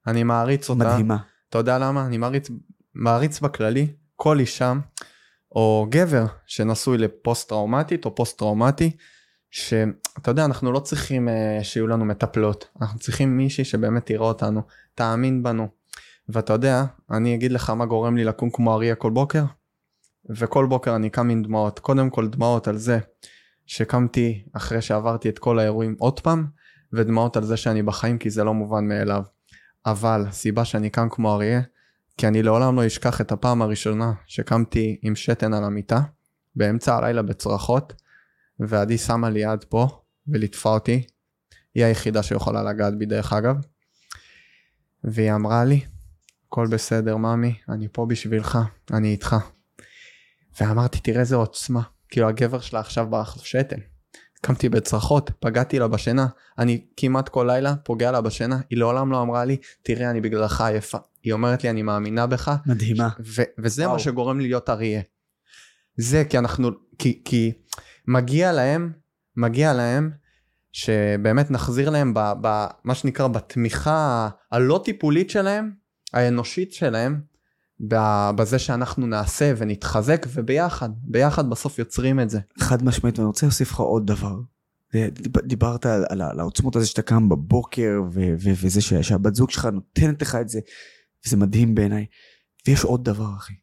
[0.07, 0.93] אני מעריץ אותה.
[0.93, 1.17] מדהימה.
[1.49, 2.05] אתה יודע למה?
[2.05, 2.49] אני מעריץ,
[2.95, 4.73] מעריץ בכללי כל אישה
[5.51, 8.91] או גבר שנשוי לפוסט טראומטית או פוסט טראומטי,
[9.51, 14.61] שאתה יודע, אנחנו לא צריכים uh, שיהיו לנו מטפלות, אנחנו צריכים מישהי שבאמת תראה אותנו,
[14.95, 15.67] תאמין בנו.
[16.29, 19.43] ואתה יודע, אני אגיד לך מה גורם לי לקום כמו אריה כל בוקר,
[20.29, 21.79] וכל בוקר אני קם עם דמעות.
[21.79, 22.99] קודם כל דמעות על זה
[23.65, 26.47] שקמתי אחרי שעברתי את כל האירועים עוד פעם,
[26.93, 29.23] ודמעות על זה שאני בחיים כי זה לא מובן מאליו.
[29.85, 31.61] אבל סיבה שאני קם כמו אריה,
[32.17, 36.01] כי אני לעולם לא אשכח את הפעם הראשונה שקמתי עם שתן על המיטה,
[36.55, 37.93] באמצע הלילה בצרחות,
[38.59, 39.87] ועדי שמה לי יד פה
[40.27, 41.07] וליטפה אותי.
[41.75, 43.55] היא היחידה שיכולה לגעת בי דרך אגב.
[45.03, 45.81] והיא אמרה לי,
[46.47, 48.59] הכל בסדר ממי, אני פה בשבילך,
[48.91, 49.35] אני איתך.
[50.61, 53.79] ואמרתי, תראה איזה עוצמה, כאילו הגבר שלה עכשיו ברח לו שתן.
[54.41, 56.27] קמתי בצרחות, פגעתי לה בשינה,
[56.57, 60.61] אני כמעט כל לילה פוגע לה בשינה, היא לעולם לא אמרה לי, תראה אני בגללך
[60.61, 60.97] עייפה.
[61.23, 63.09] היא אומרת לי, אני מאמינה בך, מדהימה.
[63.35, 63.93] ו- וזה וואו.
[63.93, 65.01] מה שגורם לי להיות אריה.
[65.97, 67.51] זה כי אנחנו, כי, כי
[68.07, 68.91] מגיע להם,
[69.37, 70.11] מגיע להם
[70.71, 75.71] שבאמת נחזיר להם במה שנקרא בתמיכה הלא טיפולית שלהם,
[76.13, 77.21] האנושית שלהם,
[78.35, 82.39] בזה שאנחנו נעשה ונתחזק וביחד, ביחד בסוף יוצרים את זה.
[82.59, 84.35] חד משמעית, ואני רוצה להוסיף לך עוד דבר.
[84.93, 89.35] דיב- דיברת על, על, על העוצמות הזה שאתה קם בבוקר, ו- ו- וזה ש- שהבת
[89.35, 90.59] זוג שלך נותנת לך את זה,
[91.25, 92.05] וזה מדהים בעיניי.
[92.67, 93.53] ויש עוד דבר, אחי.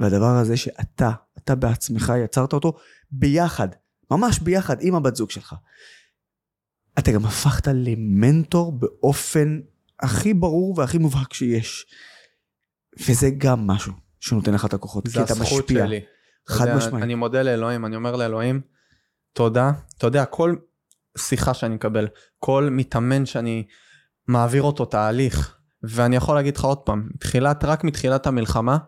[0.00, 2.76] והדבר הזה שאתה, אתה בעצמך יצרת אותו
[3.10, 3.68] ביחד,
[4.10, 5.54] ממש ביחד עם הבת זוג שלך.
[6.98, 9.60] אתה גם הפכת למנטור באופן
[10.00, 11.86] הכי ברור והכי מובהק שיש.
[13.08, 15.86] וזה גם משהו שנותן לך את הכוחות, זה כי אתה הזכות משפיע.
[15.86, 16.00] שלי.
[16.48, 17.04] חד אתה יודע, משמעית.
[17.04, 18.60] אני מודה לאלוהים, אני אומר לאלוהים,
[19.32, 19.72] תודה.
[19.98, 20.56] אתה יודע, כל
[21.18, 23.66] שיחה שאני מקבל, כל מתאמן שאני
[24.26, 28.78] מעביר אותו תהליך, ואני יכול להגיד לך עוד פעם, מתחילת, רק מתחילת המלחמה,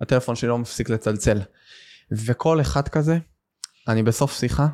[0.00, 1.40] הטלפון שלי לא מפסיק לצלצל.
[2.12, 3.18] וכל אחד כזה,
[3.88, 4.66] אני בסוף שיחה,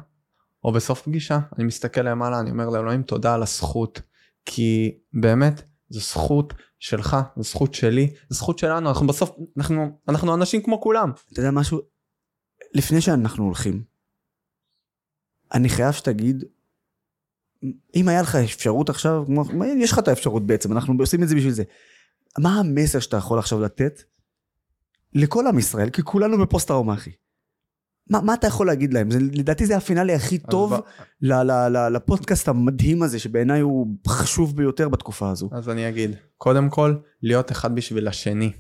[0.65, 4.01] או בסוף פגישה, אני מסתכל למעלה, אני אומר לאלוהים תודה על הזכות,
[4.45, 10.35] כי באמת, זו זכות שלך, זו זכות שלי, זו זכות שלנו, אנחנו בסוף, אנחנו, אנחנו
[10.35, 11.11] אנשים כמו כולם.
[11.33, 11.81] אתה יודע משהו?
[12.75, 13.83] לפני שאנחנו הולכים,
[15.55, 16.45] אני חייב שתגיד,
[17.97, 19.25] אם היה לך אפשרות עכשיו,
[19.77, 21.65] יש לך את האפשרות בעצם, אנחנו עושים את זה בשביל זה.
[22.39, 24.03] מה המסר שאתה יכול עכשיו לתת
[25.15, 27.11] לכל עם ישראל, כי כולנו בפוסט טראומה אחי.
[28.11, 29.11] מה, מה אתה יכול להגיד להם?
[29.11, 30.81] זה, לדעתי זה הפינאלי הכי טוב ב-
[31.21, 35.49] ל, ל, ל, לפודקאסט המדהים הזה, שבעיניי הוא חשוב ביותר בתקופה הזו.
[35.53, 38.53] אז אני אגיד, קודם כל, להיות אחד בשביל השני.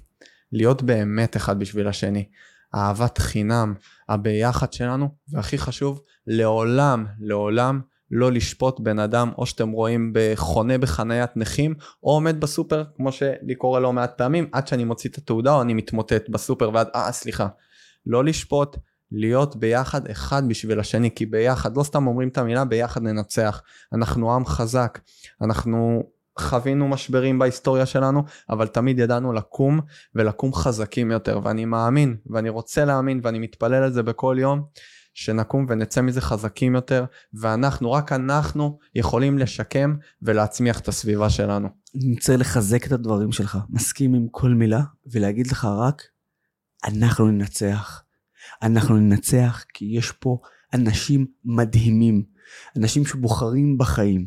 [0.52, 2.28] להיות באמת אחד בשביל השני.
[2.74, 3.74] אהבת חינם,
[4.08, 7.80] הביחד שלנו, והכי חשוב, לעולם, לעולם,
[8.10, 13.54] לא לשפוט בן אדם, או שאתם רואים בחונה בחניית נכים, או עומד בסופר, כמו שלי
[13.58, 17.12] קורה לא מעט פעמים, עד שאני מוציא את התעודה, או אני מתמוטט בסופר, ועד, אה,
[17.12, 17.48] סליחה.
[18.06, 18.76] לא לשפוט,
[19.12, 23.62] להיות ביחד אחד בשביל השני, כי ביחד, לא סתם אומרים את המילה, ביחד ננצח.
[23.92, 24.98] אנחנו עם חזק,
[25.42, 26.02] אנחנו
[26.38, 29.80] חווינו משברים בהיסטוריה שלנו, אבל תמיד ידענו לקום
[30.14, 34.62] ולקום חזקים יותר, ואני מאמין, ואני רוצה להאמין, ואני מתפלל על זה בכל יום,
[35.14, 37.04] שנקום ונצא מזה חזקים יותר,
[37.34, 41.68] ואנחנו, רק אנחנו, יכולים לשקם ולהצמיח את הסביבה שלנו.
[41.96, 46.02] אני רוצה לחזק את הדברים שלך, מסכים עם כל מילה, ולהגיד לך רק,
[46.84, 48.02] אנחנו ננצח.
[48.62, 50.38] אנחנו ננצח כי יש פה
[50.74, 52.22] אנשים מדהימים,
[52.76, 54.26] אנשים שבוחרים בחיים,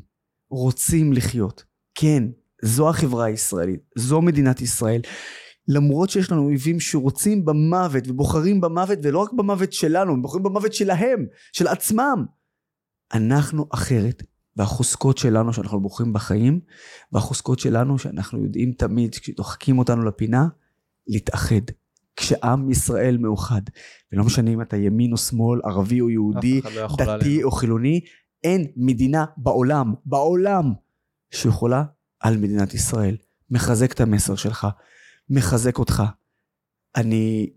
[0.50, 1.64] רוצים לחיות.
[1.96, 2.24] כן,
[2.64, 5.02] זו החברה הישראלית, זו מדינת ישראל.
[5.68, 10.74] למרות שיש לנו אויבים שרוצים במוות ובוחרים במוות, ולא רק במוות שלנו, הם בוחרים במוות
[10.74, 12.26] שלהם, של עצמם.
[13.14, 14.24] אנחנו אחרת,
[14.58, 16.60] והחוזקות שלנו שאנחנו בוחרים בחיים,
[17.12, 20.48] והחוזקות שלנו שאנחנו יודעים תמיד, כשדוחקים אותנו לפינה,
[21.08, 21.62] להתאחד.
[22.20, 23.62] כשעם ישראל מאוחד,
[24.12, 27.48] ולא משנה אם אתה ימין או שמאל, ערבי או יהודי, לא דתי עלינו.
[27.48, 28.02] או חילוני,
[28.44, 30.74] אין מדינה בעולם, בעולם,
[31.32, 31.84] שיכולה
[32.20, 33.18] על מדינת ישראל.
[33.52, 34.68] מחזק את המסר שלך,
[35.30, 36.04] מחזק אותך.
[36.96, 37.50] אני,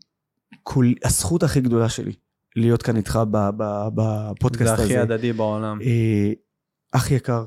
[0.63, 2.13] כול, הזכות הכי גדולה שלי,
[2.57, 3.21] להיות כאן איתך
[3.95, 4.83] בפודקאסט זה הזה.
[4.83, 5.81] הכי הדדי בעולם.
[5.83, 6.33] אה,
[6.93, 7.45] אח יקר,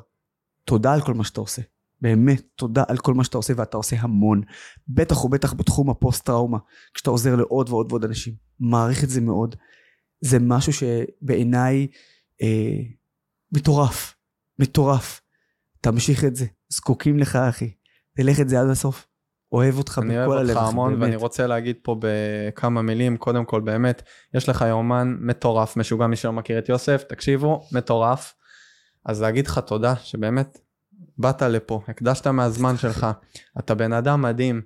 [0.63, 1.61] תודה על כל מה שאתה עושה.
[2.05, 4.41] באמת, תודה על כל מה שאתה עושה, ואתה עושה המון.
[4.87, 6.57] בטח ובטח בתחום הפוסט-טראומה,
[6.93, 8.33] כשאתה עוזר לעוד ועוד ועוד אנשים.
[8.59, 9.55] מעריך את זה מאוד.
[10.21, 11.87] זה משהו שבעיניי
[12.41, 12.77] אה,
[13.51, 14.15] מטורף.
[14.59, 15.21] מטורף.
[15.81, 16.45] תמשיך את זה.
[16.69, 17.71] זקוקים לך אחי.
[18.15, 19.07] תלך את זה עד הסוף.
[19.51, 20.49] אוהב אותך אני בכל אוהב הלב.
[20.49, 21.03] אותך אחי, המון באמת.
[21.03, 24.01] ואני רוצה להגיד פה בכמה מילים קודם כל באמת
[24.33, 28.33] יש לך יומן מטורף משוגע מי שלא מכיר את יוסף תקשיבו מטורף
[29.05, 30.64] אז להגיד לך תודה שבאמת
[31.17, 33.07] באת לפה הקדשת מהזמן שלך.
[33.59, 34.61] אתה בן אדם מדהים.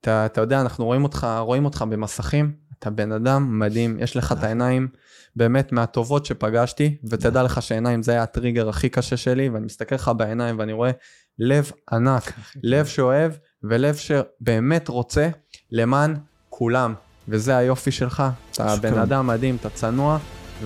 [0.00, 2.52] אתה, אתה יודע אנחנו רואים אותך רואים אותך במסכים.
[2.78, 3.96] אתה בן אדם מדהים.
[4.00, 4.88] יש לך את העיניים
[5.36, 10.10] באמת מהטובות שפגשתי ותדע לך שעיניים זה היה הטריגר הכי קשה שלי ואני מסתכל לך
[10.16, 10.90] בעיניים ואני רואה
[11.38, 12.32] לב ענק
[12.62, 13.32] לב שאוהב
[13.62, 15.28] ולב שבאמת רוצה
[15.72, 16.16] למען
[16.48, 16.94] כולם.
[17.28, 18.22] וזה היופי שלך.
[18.52, 18.76] אתה.
[18.80, 20.18] בן אדם מדהים אתה צנוע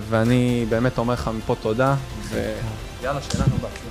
[0.09, 1.95] ואני באמת אומר לך מפה תודה
[2.29, 3.88] ויאללה שיהיה לנו בהצלחה